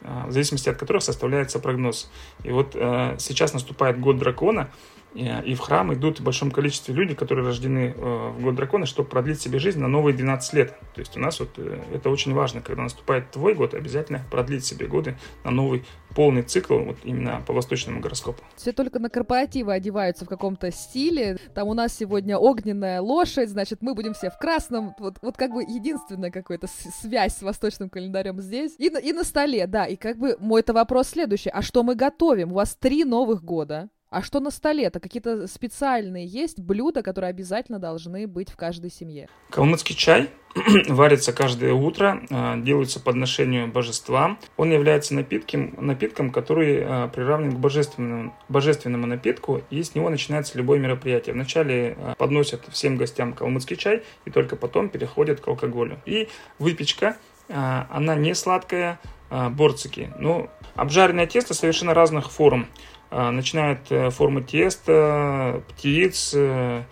в 0.00 0.32
зависимости 0.32 0.68
от 0.68 0.76
которых 0.76 1.02
составляется 1.02 1.58
прогноз. 1.58 2.10
И 2.42 2.50
вот 2.50 2.72
сейчас 2.74 3.54
наступает 3.54 3.98
год 3.98 4.18
дракона, 4.18 4.68
и 5.14 5.54
в 5.54 5.60
храм 5.60 5.94
идут 5.94 6.20
в 6.20 6.24
большом 6.24 6.50
количестве 6.50 6.94
люди, 6.94 7.14
которые 7.14 7.46
рождены 7.46 7.94
э, 7.96 8.28
в 8.30 8.42
год 8.42 8.56
дракона, 8.56 8.84
чтобы 8.84 9.08
продлить 9.08 9.40
себе 9.40 9.58
жизнь 9.58 9.78
на 9.80 9.88
новые 9.88 10.14
12 10.14 10.52
лет. 10.54 10.74
То 10.94 11.00
есть 11.00 11.16
у 11.16 11.20
нас 11.20 11.38
вот 11.38 11.50
э, 11.56 11.80
это 11.92 12.10
очень 12.10 12.34
важно, 12.34 12.60
когда 12.60 12.82
наступает 12.82 13.30
твой 13.30 13.54
год, 13.54 13.74
обязательно 13.74 14.22
продлить 14.30 14.64
себе 14.64 14.86
годы 14.86 15.16
на 15.44 15.50
новый 15.50 15.84
полный 16.14 16.42
цикл, 16.42 16.78
вот 16.78 16.96
именно 17.04 17.42
по 17.46 17.52
восточному 17.52 18.00
гороскопу. 18.00 18.42
Все 18.56 18.72
только 18.72 18.98
на 18.98 19.10
корпоративы 19.10 19.72
одеваются 19.72 20.24
в 20.24 20.28
каком-то 20.28 20.70
стиле. 20.70 21.38
Там 21.54 21.68
у 21.68 21.74
нас 21.74 21.96
сегодня 21.96 22.38
огненная 22.38 23.00
лошадь, 23.00 23.50
значит, 23.50 23.82
мы 23.82 23.94
будем 23.94 24.14
все 24.14 24.30
в 24.30 24.38
красном. 24.38 24.94
Вот, 24.98 25.16
вот 25.22 25.36
как 25.36 25.52
бы 25.52 25.62
единственная 25.62 26.30
какая-то 26.30 26.66
связь 27.02 27.36
с 27.36 27.42
восточным 27.42 27.88
календарем 27.88 28.40
здесь. 28.40 28.74
И, 28.78 28.86
и 28.86 29.12
на 29.12 29.24
столе, 29.24 29.66
да. 29.66 29.86
И 29.86 29.96
как 29.96 30.18
бы 30.18 30.36
мой 30.40 30.60
это 30.60 30.72
вопрос 30.72 31.08
следующий. 31.08 31.50
А 31.50 31.62
что 31.62 31.82
мы 31.82 31.94
готовим? 31.94 32.52
У 32.52 32.56
вас 32.56 32.76
три 32.76 33.04
новых 33.04 33.42
года. 33.42 33.88
А 34.14 34.22
что 34.22 34.38
на 34.38 34.52
столе? 34.52 34.84
Это 34.84 35.00
какие-то 35.00 35.48
специальные 35.48 36.24
есть 36.24 36.60
блюда, 36.60 37.02
которые 37.02 37.30
обязательно 37.30 37.80
должны 37.80 38.28
быть 38.28 38.48
в 38.48 38.54
каждой 38.54 38.88
семье? 38.88 39.28
Калмыцкий 39.50 39.96
чай 39.96 40.30
варится 40.88 41.32
каждое 41.32 41.72
утро, 41.72 42.22
а, 42.30 42.56
делается 42.56 43.00
подношению 43.00 43.66
божествам. 43.66 44.38
Он 44.56 44.70
является 44.70 45.14
напитком, 45.14 45.74
напитком 45.84 46.30
который 46.30 46.84
а, 46.84 47.08
приравнен 47.08 47.56
к 47.56 47.58
божественному, 47.58 48.32
божественному 48.48 49.08
напитку, 49.08 49.62
и 49.70 49.82
с 49.82 49.96
него 49.96 50.08
начинается 50.10 50.56
любое 50.58 50.78
мероприятие. 50.78 51.34
Вначале 51.34 51.96
а, 51.98 52.14
подносят 52.14 52.62
всем 52.70 52.96
гостям 52.96 53.32
калмыцкий 53.32 53.76
чай, 53.76 54.04
и 54.26 54.30
только 54.30 54.54
потом 54.54 54.90
переходят 54.90 55.40
к 55.40 55.48
алкоголю. 55.48 55.98
И 56.06 56.28
выпечка, 56.60 57.16
она 57.48 58.14
не 58.14 58.34
сладкая, 58.34 59.00
борцики. 59.50 60.12
Ну, 60.18 60.48
обжаренное 60.76 61.26
тесто 61.26 61.52
совершенно 61.52 61.92
разных 61.92 62.30
форм. 62.30 62.68
А, 63.16 63.30
начинает 63.30 63.92
э, 63.92 64.10
формы 64.10 64.42
теста, 64.42 65.62
птиц, 65.68 66.32
э, 66.34 66.82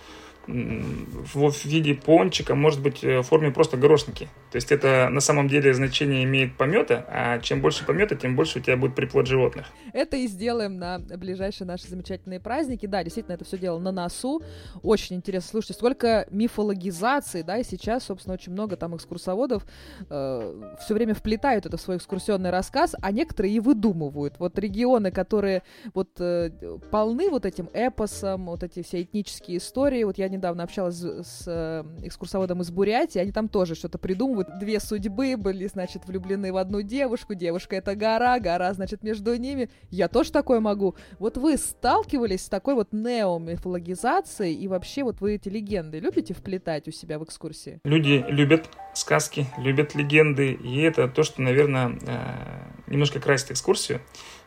в 0.47 1.65
виде 1.65 1.95
пончика, 1.95 2.55
может 2.55 2.81
быть, 2.81 3.03
э, 3.03 3.19
в 3.19 3.23
форме 3.25 3.51
просто 3.51 3.77
горошники. 3.77 4.29
То 4.53 4.57
есть 4.57 4.71
это 4.71 5.09
на 5.11 5.21
самом 5.21 5.49
деле 5.49 5.73
значение 5.73 6.25
имеет 6.25 6.59
помета, 6.59 7.07
а 7.09 7.39
чем 7.39 7.63
больше 7.63 7.87
помета, 7.87 8.17
тем 8.17 8.37
больше 8.37 8.59
у 8.59 8.63
тебя 8.63 8.77
будет 8.77 8.95
приплод 8.95 9.27
животных. 9.27 9.67
Это 9.95 10.19
и 10.19 10.27
сделаем 10.27 10.79
на 10.79 10.99
ближайшие 10.99 11.67
наши 11.67 11.89
замечательные 11.89 12.39
праздники. 12.39 12.85
Да, 12.85 13.03
действительно, 13.03 13.35
это 13.35 13.47
все 13.47 13.57
дело 13.57 13.79
на 13.79 13.93
носу. 13.93 14.43
Очень 14.83 15.17
интересно. 15.17 15.53
Слушайте, 15.53 15.73
сколько 15.73 16.27
мифологизации, 16.31 17.41
да, 17.41 17.57
и 17.57 17.65
сейчас, 17.65 18.05
собственно, 18.05 18.35
очень 18.35 18.53
много 18.53 18.77
там 18.77 18.95
экскурсоводов 18.95 19.65
э, 20.11 20.75
все 20.85 20.95
время 20.95 21.15
вплетают 21.15 21.65
это 21.65 21.79
в 21.79 21.81
свой 21.81 21.97
экскурсионный 21.97 22.51
рассказ, 22.51 22.95
а 23.01 23.11
некоторые 23.11 23.55
и 23.55 23.61
выдумывают. 23.61 24.35
Вот 24.39 24.59
регионы, 24.59 25.11
которые 25.11 25.63
вот 25.95 26.11
э, 26.21 26.51
полны 26.91 27.31
вот 27.31 27.47
этим 27.47 27.71
эпосом, 27.73 28.47
вот 28.47 28.63
эти 28.63 28.83
все 28.83 29.01
этнические 29.01 29.57
истории. 29.57 30.05
Вот 30.05 30.19
я 30.19 30.29
недавно 30.29 30.63
общалась 30.63 31.01
с 31.01 31.45
э, 31.47 31.85
экскурсоводом 32.03 32.61
из 32.61 32.71
Бурятии, 32.71 33.19
они 33.19 33.33
там 33.33 33.49
тоже 33.49 33.75
что-то 33.75 33.97
придумывают, 33.97 34.42
вот 34.43 34.59
две 34.59 34.81
судьбы 34.81 35.37
были, 35.37 35.67
значит, 35.67 36.07
влюблены 36.07 36.53
в 36.53 36.57
одну 36.57 36.83
девушку, 36.83 37.35
девушка 37.35 37.77
это 37.77 37.95
гора, 37.95 38.39
гора, 38.39 38.73
значит, 38.75 39.03
между 39.03 39.35
ними. 39.37 39.71
Я 39.91 40.09
тоже 40.09 40.33
такое 40.33 40.61
могу. 40.61 40.97
Вот 41.19 41.37
вы 41.37 41.57
сталкивались 41.57 42.47
с 42.47 42.49
такой 42.49 42.75
вот 42.75 42.93
неомифологизацией, 42.93 44.55
и 44.55 44.69
вообще 44.69 45.05
вот 45.05 45.21
вы 45.21 45.35
эти 45.35 45.49
легенды 45.49 46.01
любите 46.01 46.35
вплетать 46.35 46.89
у 46.89 46.91
себя 46.91 47.19
в 47.19 47.25
экскурсии? 47.25 47.81
Люди 47.85 48.25
любят 48.29 48.69
сказки, 48.95 49.47
любят 49.59 49.95
легенды, 49.95 50.53
и 50.53 50.81
это 50.81 51.09
то, 51.09 51.23
что, 51.23 51.43
наверное, 51.43 51.99
э, 52.07 52.91
немножко 52.91 53.21
красит 53.21 53.53
экскурсию. 53.53 54.01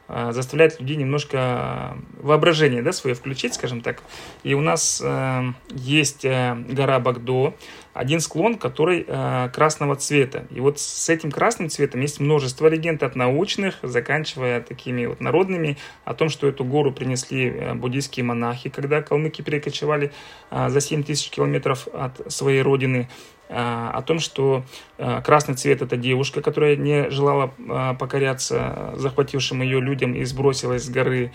А, 0.08 0.32
заставляет 0.32 0.80
людей 0.80 0.98
немножко 0.98 1.98
воображение 2.22 2.84
да, 2.84 2.92
свое 2.92 3.16
включить, 3.16 3.56
скажем 3.56 3.82
так. 3.82 4.04
И 4.44 4.54
у 4.54 4.62
нас 4.62 5.02
э, 5.04 5.44
есть 5.72 6.26
э, 6.26 6.56
гора 6.70 7.00
Багдо, 7.00 7.56
один 7.96 8.20
склон, 8.20 8.58
который 8.58 9.06
э, 9.08 9.50
красного 9.54 9.96
цвета. 9.96 10.46
И 10.52 10.60
вот 10.60 10.80
с 10.80 11.10
этим 11.10 11.32
красным 11.32 11.70
цветом 11.70 12.02
есть 12.02 12.20
множество 12.20 12.68
легенд 12.68 13.02
от 13.02 13.16
научных, 13.16 13.80
заканчивая 13.82 14.62
такими 14.62 15.06
вот 15.06 15.22
народными, 15.22 15.78
о 16.04 16.14
том, 16.14 16.30
что 16.30 16.48
эту 16.48 16.66
гору 16.66 16.92
принесли 16.92 17.48
э, 17.48 17.74
буддийские 17.74 18.26
монахи, 18.26 18.70
когда 18.70 19.02
калмыки 19.02 19.42
перекочевали 19.42 20.12
э, 20.52 20.70
за 20.70 20.82
7 20.82 21.04
тысяч 21.04 21.30
километров 21.30 21.88
от 21.94 22.32
своей 22.32 22.62
родины. 22.62 23.10
А, 23.48 23.92
о 23.92 24.02
том, 24.02 24.20
что 24.20 24.64
а, 24.98 25.22
красный 25.22 25.56
цвет– 25.56 25.82
это 25.84 25.98
девушка, 25.98 26.42
которая 26.42 26.76
не 26.76 27.10
желала 27.12 27.54
а, 27.70 27.94
покоряться 27.94 28.94
захватившим 28.96 29.62
ее 29.62 29.80
людям 29.80 30.14
и 30.14 30.24
сбросилась 30.24 30.84
с 30.86 30.90
горы, 30.90 31.32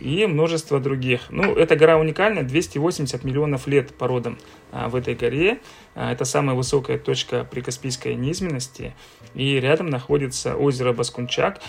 и 0.00 0.26
множество 0.26 0.80
других. 0.80 1.30
Ну, 1.30 1.54
эта 1.54 1.76
гора 1.76 1.96
уникальна, 1.96 2.42
280 2.42 3.22
миллионов 3.22 3.68
лет 3.68 3.94
породам 3.94 4.36
в 4.72 4.96
этой 4.96 5.14
горе. 5.14 5.60
Это 5.94 6.24
самая 6.24 6.56
высокая 6.56 6.98
точка 6.98 7.44
прикаспийской 7.44 8.16
низменности. 8.16 8.94
И 9.34 9.60
рядом 9.60 9.86
находится 9.88 10.56
озеро 10.56 10.92
Баскунчак, 10.92 11.60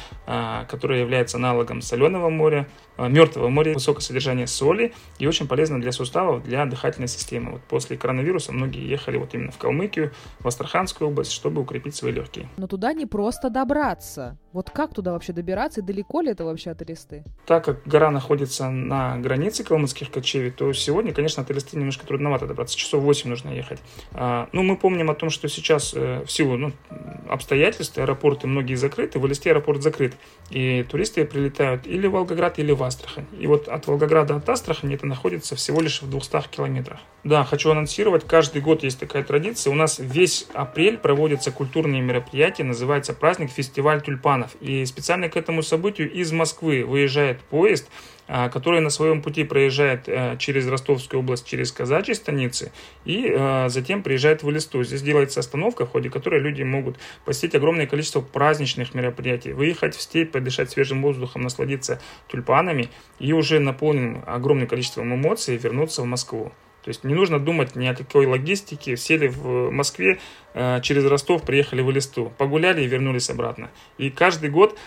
которое 0.70 1.02
является 1.02 1.38
аналогом 1.38 1.82
соленого 1.82 2.30
моря, 2.30 2.68
мертвого 2.98 3.50
моря, 3.50 3.74
высокое 3.74 4.02
содержание 4.02 4.48
соли 4.48 4.94
и 5.20 5.28
очень 5.28 5.48
полезно 5.48 5.82
для 5.82 5.92
суставов, 5.92 6.44
для 6.44 6.66
дыхательной 6.66 7.08
системы. 7.08 7.54
Вот 7.54 7.62
после 7.64 7.98
коронавируса 7.98 8.52
многие 8.52 8.88
ехали 8.88 9.18
вот 9.18 9.34
именно 9.34 9.52
в 9.52 9.58
Калмыкию, 9.58 10.12
в 10.40 10.48
Астраханскую 10.48 11.10
область, 11.10 11.32
чтобы 11.32 11.62
укрепить 11.62 11.96
свои 11.96 12.12
легкие. 12.12 12.48
Но 12.58 12.68
туда 12.68 12.94
не 12.94 13.06
просто 13.06 13.50
добраться. 13.50 14.38
Вот 14.54 14.70
как 14.70 14.94
туда 14.94 15.12
вообще 15.12 15.34
добираться 15.34 15.82
и 15.82 15.84
далеко 15.84 16.22
ли 16.22 16.32
это 16.32 16.46
вообще 16.46 16.72
от 16.72 16.82
Элисты? 16.82 17.26
Так 17.46 17.66
как 17.66 17.86
гора 17.86 18.12
находится 18.12 18.70
на 18.70 19.18
границе 19.18 19.64
калмыцких 19.64 20.10
кочевий, 20.12 20.52
то 20.52 20.72
сегодня, 20.72 21.14
конечно, 21.14 21.44
от 21.44 21.52
Элисты 21.52 21.78
немножко 21.78 22.06
трудновато 22.08 22.48
добраться. 22.48 22.78
Часов 22.78 23.04
8 23.04 23.30
нужно 23.30 23.50
ехать. 23.50 23.80
А, 24.14 24.48
ну, 24.54 24.64
мы 24.64 24.78
помним 24.78 25.10
о 25.10 25.16
том, 25.16 25.30
что 25.30 25.50
сейчас 25.50 25.94
э, 25.94 26.24
в 26.26 26.32
силу 26.32 26.56
ну, 26.56 26.72
обстоятельств 27.28 27.55
аэропорты 27.64 28.48
многие 28.48 28.76
закрыты, 28.76 29.20
в 29.20 29.28
Элисте 29.28 29.52
аэропорт 29.52 29.82
закрыт. 29.82 30.14
И 30.50 30.86
туристы 30.90 31.26
прилетают 31.26 31.88
или 31.88 32.08
в 32.08 32.12
Волгоград, 32.12 32.60
или 32.60 32.72
в 32.72 32.84
Астрахань. 32.84 33.26
И 33.40 33.48
вот 33.48 33.68
от 33.68 33.88
Волгограда 33.88 34.36
от 34.36 34.48
Астрахани 34.48 34.96
это 34.96 35.06
находится 35.06 35.56
всего 35.56 35.82
лишь 35.82 36.02
в 36.02 36.10
200 36.10 36.50
километрах. 36.50 37.00
Да, 37.24 37.44
хочу 37.44 37.72
анонсировать, 37.72 38.26
каждый 38.28 38.62
год 38.62 38.84
есть 38.84 39.00
такая 39.00 39.24
традиция. 39.24 39.72
У 39.72 39.76
нас 39.76 39.98
весь 40.00 40.48
апрель 40.54 40.98
проводятся 40.98 41.52
культурные 41.52 42.02
мероприятия, 42.02 42.64
называется 42.64 43.14
праздник 43.14 43.50
«Фестиваль 43.50 44.02
тюльпанов». 44.02 44.56
И 44.62 44.86
специально 44.86 45.28
к 45.28 45.36
этому 45.36 45.64
событию 45.64 46.12
из 46.12 46.32
Москвы 46.32 46.86
выезжает 46.86 47.40
поезд, 47.42 47.88
который 48.28 48.82
на 48.82 48.90
своем 48.90 49.22
пути 49.22 49.44
проезжает 49.44 50.08
э, 50.08 50.36
через 50.40 50.68
Ростовскую 50.68 51.20
область, 51.20 51.46
через 51.46 51.72
казачьи 51.72 52.14
станицы, 52.14 52.72
и 53.06 53.28
э, 53.30 53.70
затем 53.70 54.02
приезжает 54.02 54.42
в 54.42 54.50
Элисту. 54.50 54.84
Здесь 54.84 55.02
делается 55.02 55.40
остановка, 55.40 55.86
в 55.86 55.92
ходе 55.92 56.10
которой 56.10 56.42
люди 56.42 56.64
могут 56.64 56.98
посетить 57.24 57.56
огромное 57.56 57.86
количество 57.86 58.22
праздничных 58.22 58.96
мероприятий, 58.96 59.54
выехать 59.54 59.96
в 59.96 60.02
степь, 60.02 60.32
подышать 60.32 60.72
свежим 60.72 61.04
воздухом, 61.04 61.44
насладиться 61.44 62.02
тюльпанами 62.28 62.90
и 63.20 63.32
уже 63.34 63.60
наполненным 63.60 64.24
огромным 64.26 64.68
количеством 64.68 65.14
эмоций 65.14 65.58
вернуться 65.58 66.02
в 66.02 66.06
Москву. 66.06 66.52
То 66.84 66.90
есть 66.90 67.04
не 67.04 67.14
нужно 67.16 67.40
думать 67.40 67.76
ни 67.76 67.88
о 67.88 67.96
какой 67.96 68.28
логистике. 68.28 68.96
Сели 68.98 69.28
в 69.28 69.72
Москве, 69.72 70.20
э, 70.54 70.82
через 70.82 71.06
Ростов 71.06 71.44
приехали 71.44 71.82
в 71.82 71.92
Элисту, 71.92 72.32
погуляли 72.38 72.84
и 72.84 72.88
вернулись 72.88 73.30
обратно. 73.30 73.70
И 73.98 74.10
каждый 74.10 74.50
год 74.50 74.78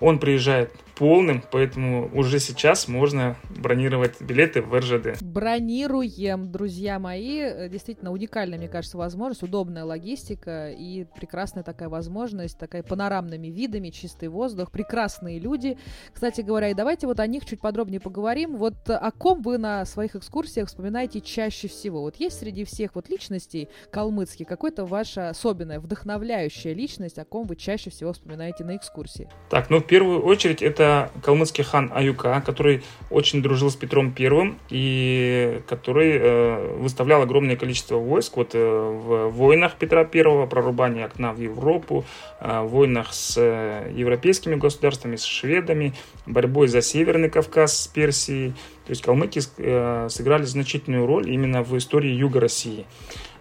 он 0.00 0.18
приезжает 0.18 0.72
полным, 0.96 1.42
поэтому 1.50 2.10
уже 2.12 2.38
сейчас 2.38 2.88
можно 2.88 3.36
бронировать 3.56 4.20
билеты 4.20 4.62
в 4.62 4.74
РЖД. 4.78 5.22
Бронируем, 5.22 6.50
друзья 6.50 6.98
мои. 6.98 7.40
Э, 7.40 7.68
действительно 7.68 8.12
уникальная, 8.12 8.58
мне 8.58 8.68
кажется, 8.68 8.96
возможность, 8.96 9.42
удобная 9.42 9.84
логистика 9.84 10.70
и 10.70 11.06
прекрасная 11.16 11.62
такая 11.62 11.88
возможность, 11.88 12.58
такая 12.58 12.82
панорамными 12.82 13.48
видами, 13.48 13.90
чистый 13.90 14.28
воздух, 14.28 14.70
прекрасные 14.70 15.38
люди. 15.38 15.76
Кстати 16.12 16.40
говоря, 16.40 16.68
и 16.68 16.74
давайте 16.74 17.06
вот 17.06 17.20
о 17.20 17.26
них 17.26 17.44
чуть 17.44 17.60
подробнее 17.60 18.00
поговорим. 18.00 18.56
Вот 18.56 18.74
о 18.88 19.10
ком 19.10 19.42
вы 19.42 19.58
на 19.58 19.84
своих 19.84 20.16
экскурсиях 20.16 20.68
вспоминаете 20.68 21.20
чаще 21.20 21.68
всего? 21.68 22.02
Вот 22.02 22.16
есть 22.16 22.38
среди 22.38 22.64
всех 22.64 22.94
вот 22.94 23.08
личностей 23.08 23.68
калмыцких 23.90 24.46
какой-то 24.46 24.84
ваша 24.84 25.30
особенная, 25.30 25.80
вдохновляющая 25.80 26.74
личность, 26.74 27.18
о 27.18 27.24
ком 27.24 27.46
вы 27.46 27.56
чаще 27.56 27.90
всего 27.90 28.12
вспоминаете 28.12 28.64
на 28.64 28.76
экскурсии? 28.76 29.28
Так, 29.50 29.70
ну 29.70 29.78
в 29.78 29.86
первую 29.86 30.22
очередь 30.22 30.62
это 30.62 30.83
это 30.84 31.10
калмыцкий 31.22 31.64
хан 31.64 31.90
Аюка, 31.94 32.42
который 32.44 32.82
очень 33.10 33.42
дружил 33.42 33.70
с 33.70 33.76
Петром 33.76 34.12
Первым 34.12 34.58
и 34.68 35.62
который 35.66 36.18
э, 36.20 36.76
выставлял 36.78 37.22
огромное 37.22 37.56
количество 37.56 37.96
войск 37.96 38.36
вот, 38.36 38.50
э, 38.54 38.58
в 38.58 39.30
войнах 39.30 39.76
Петра 39.76 40.04
Первого, 40.04 40.46
прорубании 40.46 41.02
окна 41.02 41.32
в 41.32 41.40
Европу, 41.40 42.04
э, 42.40 42.60
войнах 42.60 43.14
с 43.14 43.36
э, 43.38 43.92
европейскими 43.94 44.56
государствами, 44.56 45.16
с 45.16 45.24
шведами, 45.24 45.94
борьбой 46.26 46.68
за 46.68 46.82
Северный 46.82 47.30
Кавказ 47.30 47.84
с 47.84 47.86
Персией. 47.88 48.50
То 48.86 48.90
есть 48.90 49.02
калмыки 49.02 49.40
э, 49.56 50.08
сыграли 50.10 50.44
значительную 50.44 51.06
роль 51.06 51.30
именно 51.30 51.62
в 51.62 51.76
истории 51.78 52.10
Юга 52.10 52.40
России. 52.40 52.84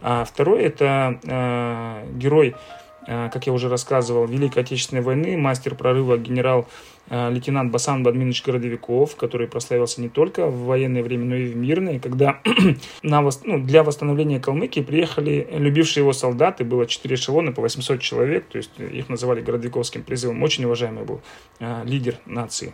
А 0.01 0.23
второй 0.23 0.63
это 0.63 1.19
э, 1.23 2.07
герой 2.17 2.55
как 3.05 3.47
я 3.47 3.53
уже 3.53 3.69
рассказывал, 3.69 4.25
Великой 4.25 4.63
Отечественной 4.63 5.01
войны, 5.01 5.37
мастер 5.37 5.75
прорыва 5.75 6.17
генерал 6.17 6.67
э, 7.09 7.31
лейтенант 7.31 7.71
Басан 7.71 8.03
Бадминович 8.03 8.43
Городовиков, 8.43 9.15
который 9.15 9.47
прославился 9.47 10.01
не 10.01 10.09
только 10.09 10.47
в 10.47 10.65
военное 10.65 11.03
время, 11.03 11.25
но 11.25 11.35
и 11.35 11.47
в 11.47 11.55
мирное, 11.55 11.99
когда 11.99 12.39
на, 13.03 13.21
ну, 13.21 13.59
для 13.63 13.83
восстановления 13.83 14.39
Калмыкии 14.39 14.81
приехали 14.81 15.47
любившие 15.51 16.03
его 16.03 16.13
солдаты, 16.13 16.63
было 16.63 16.85
4 16.85 17.15
эшелона 17.15 17.51
по 17.51 17.61
800 17.61 17.99
человек, 18.01 18.45
то 18.47 18.57
есть 18.57 18.71
их 18.79 19.09
называли 19.09 19.41
Городовиковским 19.41 20.03
призывом, 20.03 20.41
очень 20.43 20.65
уважаемый 20.65 21.03
был 21.03 21.21
э, 21.59 21.81
лидер 21.85 22.15
нации. 22.25 22.73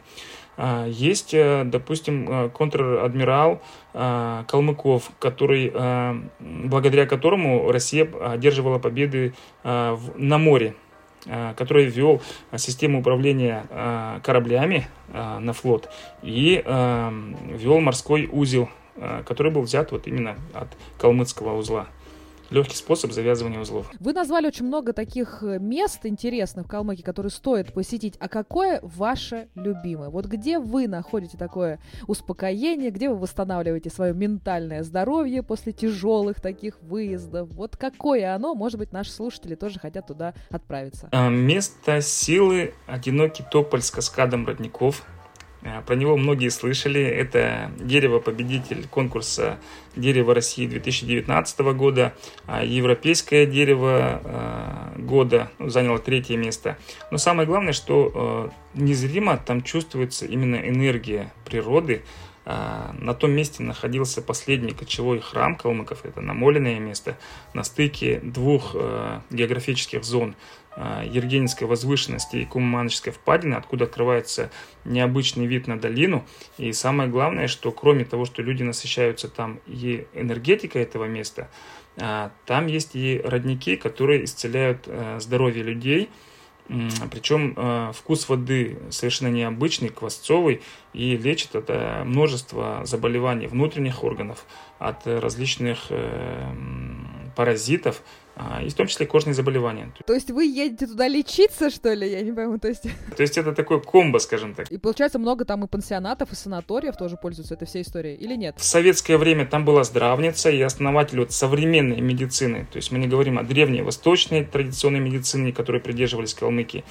А, 0.61 0.85
есть, 0.85 1.33
э, 1.33 1.63
допустим, 1.63 2.29
э, 2.29 2.49
контр-адмирал 2.49 3.61
э, 3.93 4.43
Калмыков, 4.45 5.09
который, 5.17 5.71
благодаря 6.39 7.05
которому 7.05 7.71
Россия 7.71 8.09
одерживала 8.21 8.77
победы 8.77 9.33
на 9.63 10.37
море 10.37 10.75
который 11.57 11.85
ввел 11.85 12.21
систему 12.55 12.99
управления 13.01 13.65
кораблями 14.23 14.87
на 15.11 15.51
флот 15.51 15.89
и 16.21 16.63
ввел 16.65 17.81
морской 17.81 18.29
узел, 18.31 18.69
который 19.25 19.51
был 19.51 19.63
взят 19.63 19.91
вот 19.91 20.07
именно 20.07 20.37
от 20.53 20.69
калмыцкого 20.97 21.57
узла 21.57 21.87
легкий 22.49 22.75
способ 22.75 23.11
завязывания 23.11 23.59
узлов. 23.59 23.89
Вы 23.99 24.13
назвали 24.13 24.47
очень 24.47 24.65
много 24.65 24.93
таких 24.93 25.43
э, 25.43 25.59
мест 25.59 26.05
интересных 26.05 26.65
в 26.65 26.69
Калмыкии, 26.69 27.01
которые 27.01 27.31
стоит 27.31 27.73
посетить. 27.73 28.15
А 28.19 28.27
какое 28.27 28.79
ваше 28.81 29.49
любимое? 29.55 30.09
Вот 30.09 30.25
где 30.25 30.59
вы 30.59 30.87
находите 30.87 31.37
такое 31.37 31.79
успокоение, 32.07 32.91
где 32.91 33.09
вы 33.09 33.17
восстанавливаете 33.17 33.89
свое 33.89 34.13
ментальное 34.13 34.83
здоровье 34.83 35.43
после 35.43 35.73
тяжелых 35.73 36.41
таких 36.41 36.81
выездов? 36.81 37.49
Вот 37.53 37.77
какое 37.77 38.33
оно? 38.33 38.55
Может 38.55 38.79
быть, 38.79 38.91
наши 38.91 39.11
слушатели 39.11 39.55
тоже 39.55 39.79
хотят 39.79 40.07
туда 40.07 40.33
отправиться. 40.49 41.09
А, 41.11 41.29
место 41.29 42.01
силы 42.01 42.73
одинокий 42.87 43.43
тополь 43.49 43.81
с 43.81 43.91
каскадом 43.91 44.45
родников– 44.45 45.03
про 45.85 45.95
него 45.95 46.15
многие 46.15 46.49
слышали. 46.49 47.01
Это 47.01 47.71
дерево-победитель 47.79 48.87
конкурса 48.87 49.59
«Дерево 49.95 50.33
России» 50.33 50.67
2019 50.67 51.59
года. 51.73 52.13
А 52.45 52.63
европейское 52.63 53.45
дерево 53.45 54.21
э, 54.23 54.99
года 54.99 55.51
ну, 55.59 55.69
заняло 55.69 55.99
третье 55.99 56.37
место. 56.37 56.77
Но 57.11 57.17
самое 57.17 57.47
главное, 57.47 57.73
что 57.73 58.51
э, 58.75 58.79
незримо 58.79 59.37
там 59.37 59.61
чувствуется 59.61 60.25
именно 60.25 60.55
энергия 60.55 61.33
природы. 61.45 62.03
На 62.45 63.13
том 63.13 63.29
месте 63.31 63.61
находился 63.61 64.23
последний 64.23 64.71
кочевой 64.71 65.19
храм 65.19 65.55
калмыков, 65.55 66.03
это 66.03 66.21
намоленное 66.21 66.79
место, 66.79 67.15
на 67.53 67.63
стыке 67.63 68.21
двух 68.23 68.75
географических 69.29 70.03
зон– 70.03 70.33
Ергенинской 71.03 71.67
возвышенности 71.67 72.37
и 72.37 72.45
Куманочской 72.45 73.11
впадины, 73.11 73.55
откуда 73.55 73.85
открывается 73.85 74.49
необычный 74.85 75.45
вид 75.45 75.67
на 75.67 75.79
долину. 75.79 76.25
И 76.57 76.71
самое 76.71 77.09
главное, 77.09 77.47
что 77.47 77.71
кроме 77.71 78.05
того, 78.05 78.25
что 78.25 78.41
люди 78.41 78.63
насыщаются 78.63 79.27
там 79.27 79.59
и 79.67 80.07
энергетикой 80.13 80.83
этого 80.83 81.05
места, 81.05 81.49
а, 81.97 82.31
там 82.45 82.67
есть 82.67 82.95
и 82.95 83.21
родники, 83.23 83.75
которые 83.75 84.23
исцеляют 84.23 84.85
а, 84.87 85.19
здоровье 85.19 85.63
людей. 85.63 86.09
Причем 87.09 87.91
вкус 87.93 88.29
воды 88.29 88.77
совершенно 88.91 89.29
необычный, 89.29 89.89
квасцовый, 89.89 90.61
и 90.93 91.17
лечит 91.17 91.55
это 91.55 92.03
множество 92.05 92.81
заболеваний 92.85 93.47
внутренних 93.47 94.03
органов 94.03 94.45
от 94.77 95.07
различных 95.07 95.87
э, 95.89 96.53
паразитов, 97.35 98.01
а, 98.01 98.28
и 98.63 98.69
в 98.69 98.73
том 98.73 98.87
числе 98.87 99.05
кожные 99.05 99.33
заболевания. 99.33 99.91
То 100.05 100.13
есть 100.13 100.31
вы 100.31 100.45
едете 100.45 100.87
туда 100.87 101.07
лечиться, 101.07 101.69
что 101.69 101.93
ли? 101.93 102.09
Я 102.09 102.21
не 102.21 102.31
пойму, 102.31 102.57
то 102.57 102.67
есть... 102.67 102.83
То 103.15 103.23
есть 103.23 103.37
это 103.37 103.53
такой 103.53 103.81
комбо, 103.81 104.19
скажем 104.19 104.53
так. 104.53 104.71
И 104.71 104.77
получается 104.77 105.19
много 105.19 105.45
там 105.45 105.63
и 105.63 105.67
пансионатов, 105.67 106.31
и 106.31 106.35
санаториев 106.35 106.95
тоже 106.95 107.17
пользуются 107.17 107.55
этой 107.55 107.65
всей 107.65 107.81
историей, 107.81 108.15
или 108.15 108.35
нет? 108.35 108.55
В 108.57 108.63
советское 108.63 109.17
время 109.17 109.45
там 109.45 109.65
была 109.65 109.83
здравница 109.83 110.49
и 110.49 110.61
основатель 110.61 111.19
вот 111.19 111.31
современной 111.31 112.01
медицины. 112.01 112.67
То 112.71 112.77
есть 112.77 112.91
мы 112.91 112.99
не 112.99 113.07
говорим 113.07 113.37
о 113.39 113.43
древней 113.43 113.81
восточной 113.81 114.45
традиционной 114.45 114.99
медицине, 114.99 115.51
которой 115.51 115.81
придерживались 115.81 116.33
калмыки, 116.33 116.83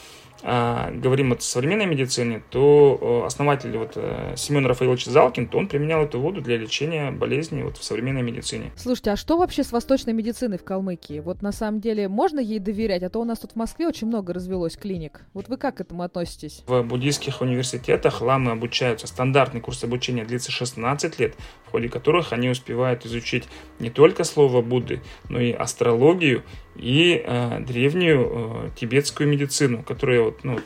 а, 0.42 0.90
говорим 0.92 1.32
о 1.32 1.40
современной 1.40 1.86
медицине, 1.86 2.42
то 2.50 3.24
основатель 3.26 3.76
вот 3.76 3.92
э, 3.96 4.34
Семен 4.36 4.66
Рафаилович 4.66 5.06
Залкин, 5.06 5.48
то 5.48 5.58
он 5.58 5.66
применял 5.66 6.04
эту 6.04 6.20
воду 6.20 6.40
для 6.40 6.56
лечения 6.56 7.10
болезней 7.10 7.64
вот 7.64 7.76
в 7.76 7.82
современной 7.82 8.22
медицине. 8.22 8.70
Слушайте, 8.76 9.10
а 9.10 9.16
что 9.16 9.36
вообще 9.36 9.64
с 9.64 9.72
восточной 9.72 10.12
медициной 10.12 10.58
в 10.58 10.64
Калмыкии? 10.64 11.18
Вот 11.18 11.37
на 11.40 11.52
самом 11.52 11.80
деле 11.80 12.08
можно 12.08 12.40
ей 12.40 12.58
доверять? 12.58 13.02
А 13.02 13.10
то 13.10 13.20
у 13.20 13.24
нас 13.24 13.38
тут 13.38 13.52
в 13.52 13.56
Москве 13.56 13.86
очень 13.86 14.06
много 14.06 14.32
развелось 14.32 14.76
клиник. 14.76 15.22
Вот 15.34 15.48
вы 15.48 15.56
как 15.56 15.76
к 15.76 15.80
этому 15.80 16.02
относитесь? 16.02 16.62
В 16.66 16.82
буддийских 16.82 17.40
университетах 17.40 18.20
ламы 18.20 18.52
обучаются. 18.52 19.06
Стандартный 19.06 19.60
курс 19.60 19.82
обучения 19.84 20.24
длится 20.24 20.50
16 20.50 21.18
лет, 21.18 21.34
в 21.66 21.70
ходе 21.70 21.88
которых 21.88 22.32
они 22.32 22.48
успевают 22.48 23.06
изучить 23.06 23.44
не 23.78 23.90
только 23.90 24.24
слово 24.24 24.62
Будды, 24.62 25.00
но 25.28 25.40
и 25.40 25.52
астрологию 25.52 26.42
и 26.76 27.22
э, 27.24 27.60
древнюю 27.60 28.30
э, 28.30 28.70
тибетскую 28.76 29.28
медицину, 29.28 29.82
которая 29.82 30.22
вот, 30.22 30.44
ну, 30.44 30.60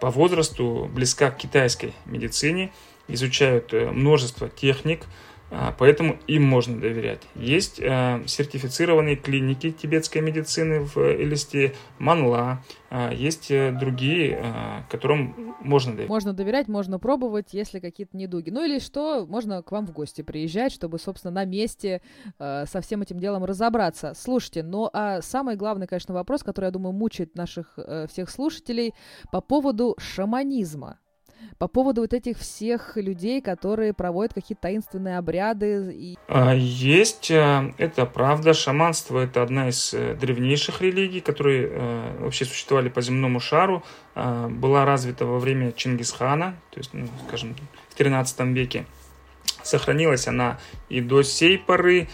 по 0.00 0.10
возрасту 0.10 0.90
близка 0.92 1.30
к 1.30 1.38
китайской 1.38 1.92
медицине, 2.06 2.72
изучают 3.08 3.72
э, 3.72 3.90
множество 3.90 4.48
техник, 4.48 5.06
поэтому 5.78 6.18
им 6.26 6.44
можно 6.44 6.80
доверять. 6.80 7.20
Есть 7.34 7.80
э, 7.80 8.22
сертифицированные 8.26 9.16
клиники 9.16 9.70
тибетской 9.70 10.22
медицины 10.22 10.80
в 10.80 10.96
Элисте, 10.96 11.74
Манла, 11.98 12.62
э, 12.90 13.14
есть 13.14 13.50
э, 13.50 13.72
другие, 13.72 14.40
э, 14.42 14.82
которым 14.90 15.54
можно 15.60 15.92
доверять. 15.92 16.08
Можно 16.08 16.32
доверять, 16.32 16.68
можно 16.68 16.98
пробовать, 16.98 17.52
если 17.52 17.80
какие-то 17.80 18.16
недуги. 18.16 18.50
Ну 18.50 18.64
или 18.64 18.78
что, 18.78 19.26
можно 19.26 19.62
к 19.62 19.72
вам 19.72 19.86
в 19.86 19.92
гости 19.92 20.22
приезжать, 20.22 20.72
чтобы, 20.72 20.98
собственно, 20.98 21.32
на 21.32 21.44
месте 21.44 22.00
э, 22.38 22.64
со 22.66 22.80
всем 22.80 23.02
этим 23.02 23.18
делом 23.18 23.44
разобраться. 23.44 24.14
Слушайте, 24.16 24.62
ну 24.62 24.88
а 24.92 25.20
самый 25.22 25.56
главный, 25.56 25.86
конечно, 25.86 26.14
вопрос, 26.14 26.42
который, 26.42 26.66
я 26.66 26.70
думаю, 26.70 26.92
мучает 26.92 27.36
наших 27.36 27.74
э, 27.76 28.06
всех 28.10 28.30
слушателей 28.30 28.94
по 29.30 29.40
поводу 29.40 29.96
шаманизма 29.98 30.98
по 31.58 31.68
поводу 31.68 32.00
вот 32.00 32.12
этих 32.12 32.38
всех 32.38 32.96
людей, 32.96 33.40
которые 33.40 33.92
проводят 33.92 34.34
какие-то 34.34 34.62
таинственные 34.62 35.18
обряды. 35.18 35.92
И... 35.92 36.18
А, 36.28 36.54
есть, 36.54 37.30
э, 37.30 37.72
это 37.78 38.04
правда, 38.06 38.54
шаманство 38.54 39.20
это 39.20 39.42
одна 39.42 39.68
из 39.68 39.94
э, 39.94 40.14
древнейших 40.14 40.80
религий, 40.80 41.20
которые 41.20 41.68
э, 41.70 42.16
вообще 42.20 42.44
существовали 42.44 42.88
по 42.88 43.00
земному 43.00 43.40
шару, 43.40 43.82
была 44.14 44.84
развита 44.84 45.24
во 45.24 45.38
время 45.38 45.72
Чингисхана, 45.72 46.54
то 46.70 46.78
есть, 46.78 46.92
ну, 46.92 47.06
скажем, 47.26 47.56
в 47.88 47.94
13 47.94 48.40
веке. 48.48 48.84
Сохранилась 49.62 50.28
она 50.28 50.58
и 50.90 51.00
до 51.00 51.22
сей 51.22 51.56
поры, 51.56 52.08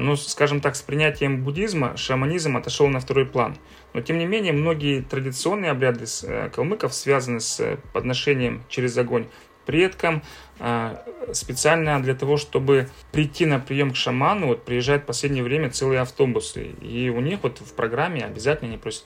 ну, 0.00 0.16
скажем 0.16 0.60
так, 0.60 0.76
с 0.76 0.82
принятием 0.82 1.42
буддизма 1.42 1.96
шаманизм 1.96 2.56
отошел 2.56 2.88
на 2.88 3.00
второй 3.00 3.26
план. 3.26 3.56
Но, 3.94 4.00
тем 4.00 4.18
не 4.18 4.26
менее, 4.26 4.52
многие 4.52 5.02
традиционные 5.02 5.70
обряды 5.70 6.04
э, 6.22 6.50
калмыков 6.50 6.94
связаны 6.94 7.40
с 7.40 7.60
э, 7.60 7.78
подношением 7.92 8.62
через 8.68 8.96
огонь 8.96 9.26
предкам, 9.66 10.22
э, 10.58 10.96
специально 11.32 12.02
для 12.02 12.14
того, 12.14 12.36
чтобы 12.36 12.88
прийти 13.12 13.46
на 13.46 13.58
прием 13.58 13.92
к 13.92 13.96
шаману, 13.96 14.48
вот 14.48 14.64
приезжают 14.64 15.04
в 15.04 15.06
последнее 15.06 15.44
время 15.44 15.70
целые 15.70 16.00
автобусы. 16.00 16.74
И 16.80 17.10
у 17.10 17.20
них 17.20 17.40
вот 17.42 17.60
в 17.60 17.72
программе 17.74 18.24
обязательно 18.24 18.70
они 18.70 18.78
просят 18.78 19.04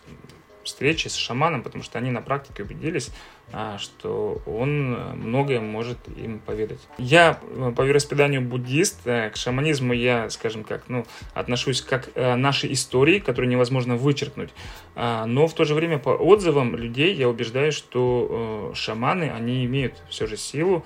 встречи 0.66 1.08
с 1.08 1.14
шаманом, 1.14 1.62
потому 1.62 1.82
что 1.82 1.98
они 1.98 2.10
на 2.10 2.22
практике 2.22 2.62
убедились, 2.62 3.10
а, 3.52 3.78
что 3.78 4.42
он 4.46 4.92
многое 5.16 5.60
может 5.60 5.98
им 6.16 6.40
поведать. 6.40 6.80
Я 6.98 7.38
э, 7.42 7.72
по 7.76 7.82
вероисповеданию 7.82 8.42
буддист, 8.42 9.06
э, 9.06 9.30
к 9.30 9.36
шаманизму 9.36 9.92
я, 9.92 10.28
скажем 10.30 10.64
как, 10.64 10.88
ну, 10.88 11.06
отношусь 11.32 11.80
как 11.80 12.12
к 12.12 12.16
э, 12.16 12.34
нашей 12.34 12.72
истории, 12.72 13.20
которую 13.20 13.48
невозможно 13.48 13.96
вычеркнуть, 13.96 14.50
а, 14.94 15.26
но 15.26 15.46
в 15.46 15.54
то 15.54 15.64
же 15.64 15.74
время 15.74 15.98
по 15.98 16.10
отзывам 16.10 16.76
людей 16.76 17.14
я 17.14 17.28
убеждаюсь, 17.28 17.74
что 17.74 18.72
шаманы, 18.74 19.30
они 19.30 19.64
имеют 19.64 19.94
все 20.08 20.26
же 20.26 20.36
силу, 20.36 20.84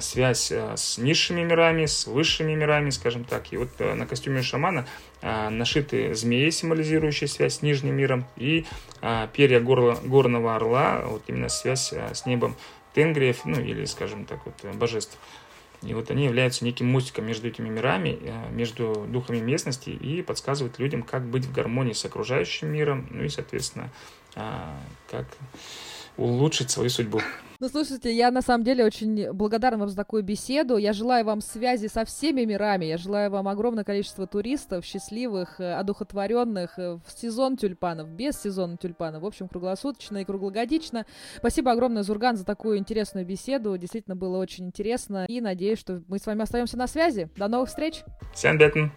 связь 0.00 0.52
с 0.52 0.98
низшими 0.98 1.42
мирами, 1.42 1.86
с 1.86 2.06
высшими 2.06 2.54
мирами, 2.54 2.90
скажем 2.90 3.24
так. 3.24 3.52
И 3.52 3.56
вот 3.56 3.68
на 3.78 4.06
костюме 4.06 4.42
шамана 4.42 4.86
нашиты 5.22 6.14
змеи, 6.14 6.50
символизирующие 6.50 7.28
связь 7.28 7.58
с 7.58 7.62
нижним 7.62 7.94
миром, 7.96 8.26
и 8.36 8.66
перья 9.32 9.60
горла, 9.60 9.98
горного 10.04 10.54
орла, 10.54 11.02
вот 11.06 11.22
именно 11.28 11.48
связь 11.48 11.92
с 11.92 12.26
небом 12.26 12.56
тенгриев, 12.94 13.44
ну 13.44 13.60
или, 13.60 13.84
скажем 13.86 14.26
так, 14.26 14.40
вот, 14.44 14.74
божеств. 14.74 15.16
И 15.82 15.94
вот 15.94 16.10
они 16.10 16.24
являются 16.24 16.64
неким 16.64 16.86
мостиком 16.88 17.26
между 17.26 17.48
этими 17.48 17.68
мирами, 17.68 18.18
э, 18.20 18.50
между 18.50 19.06
духами 19.08 19.38
местности 19.38 19.88
и 19.88 20.20
подсказывают 20.20 20.78
людям, 20.78 21.02
как 21.02 21.24
быть 21.24 21.46
в 21.46 21.52
гармонии 21.52 21.94
с 21.94 22.04
окружающим 22.04 22.68
миром, 22.68 23.06
ну 23.10 23.24
и, 23.24 23.28
соответственно, 23.28 23.90
как 25.10 25.26
улучшить 26.16 26.70
свою 26.70 26.90
судьбу. 26.90 27.20
Ну, 27.60 27.68
слушайте, 27.68 28.10
я 28.10 28.30
на 28.30 28.40
самом 28.40 28.64
деле 28.64 28.86
очень 28.86 29.32
благодарна 29.34 29.80
вам 29.80 29.90
за 29.90 29.96
такую 29.96 30.22
беседу. 30.22 30.78
Я 30.78 30.94
желаю 30.94 31.26
вам 31.26 31.42
связи 31.42 31.88
со 31.88 32.06
всеми 32.06 32.46
мирами. 32.46 32.86
Я 32.86 32.96
желаю 32.96 33.30
вам 33.30 33.48
огромное 33.48 33.84
количество 33.84 34.26
туристов, 34.26 34.82
счастливых, 34.82 35.60
э, 35.60 35.74
одухотворенных 35.74 36.78
э, 36.78 36.98
в 37.04 37.10
сезон 37.14 37.58
тюльпанов, 37.58 38.08
без 38.08 38.40
сезона 38.40 38.78
тюльпанов. 38.78 39.22
В 39.22 39.26
общем, 39.26 39.46
круглосуточно 39.46 40.18
и 40.18 40.24
круглогодично. 40.24 41.04
Спасибо 41.36 41.72
огромное, 41.72 42.02
Зурган, 42.02 42.38
за 42.38 42.46
такую 42.46 42.78
интересную 42.78 43.26
беседу. 43.26 43.76
Действительно 43.76 44.16
было 44.16 44.38
очень 44.38 44.64
интересно. 44.64 45.26
И 45.28 45.42
надеюсь, 45.42 45.78
что 45.78 46.02
мы 46.08 46.18
с 46.18 46.24
вами 46.24 46.44
остаемся 46.44 46.78
на 46.78 46.86
связи. 46.86 47.28
До 47.36 47.46
новых 47.48 47.68
встреч. 47.68 48.04
Всем 48.32 48.56
бетен. 48.56 48.90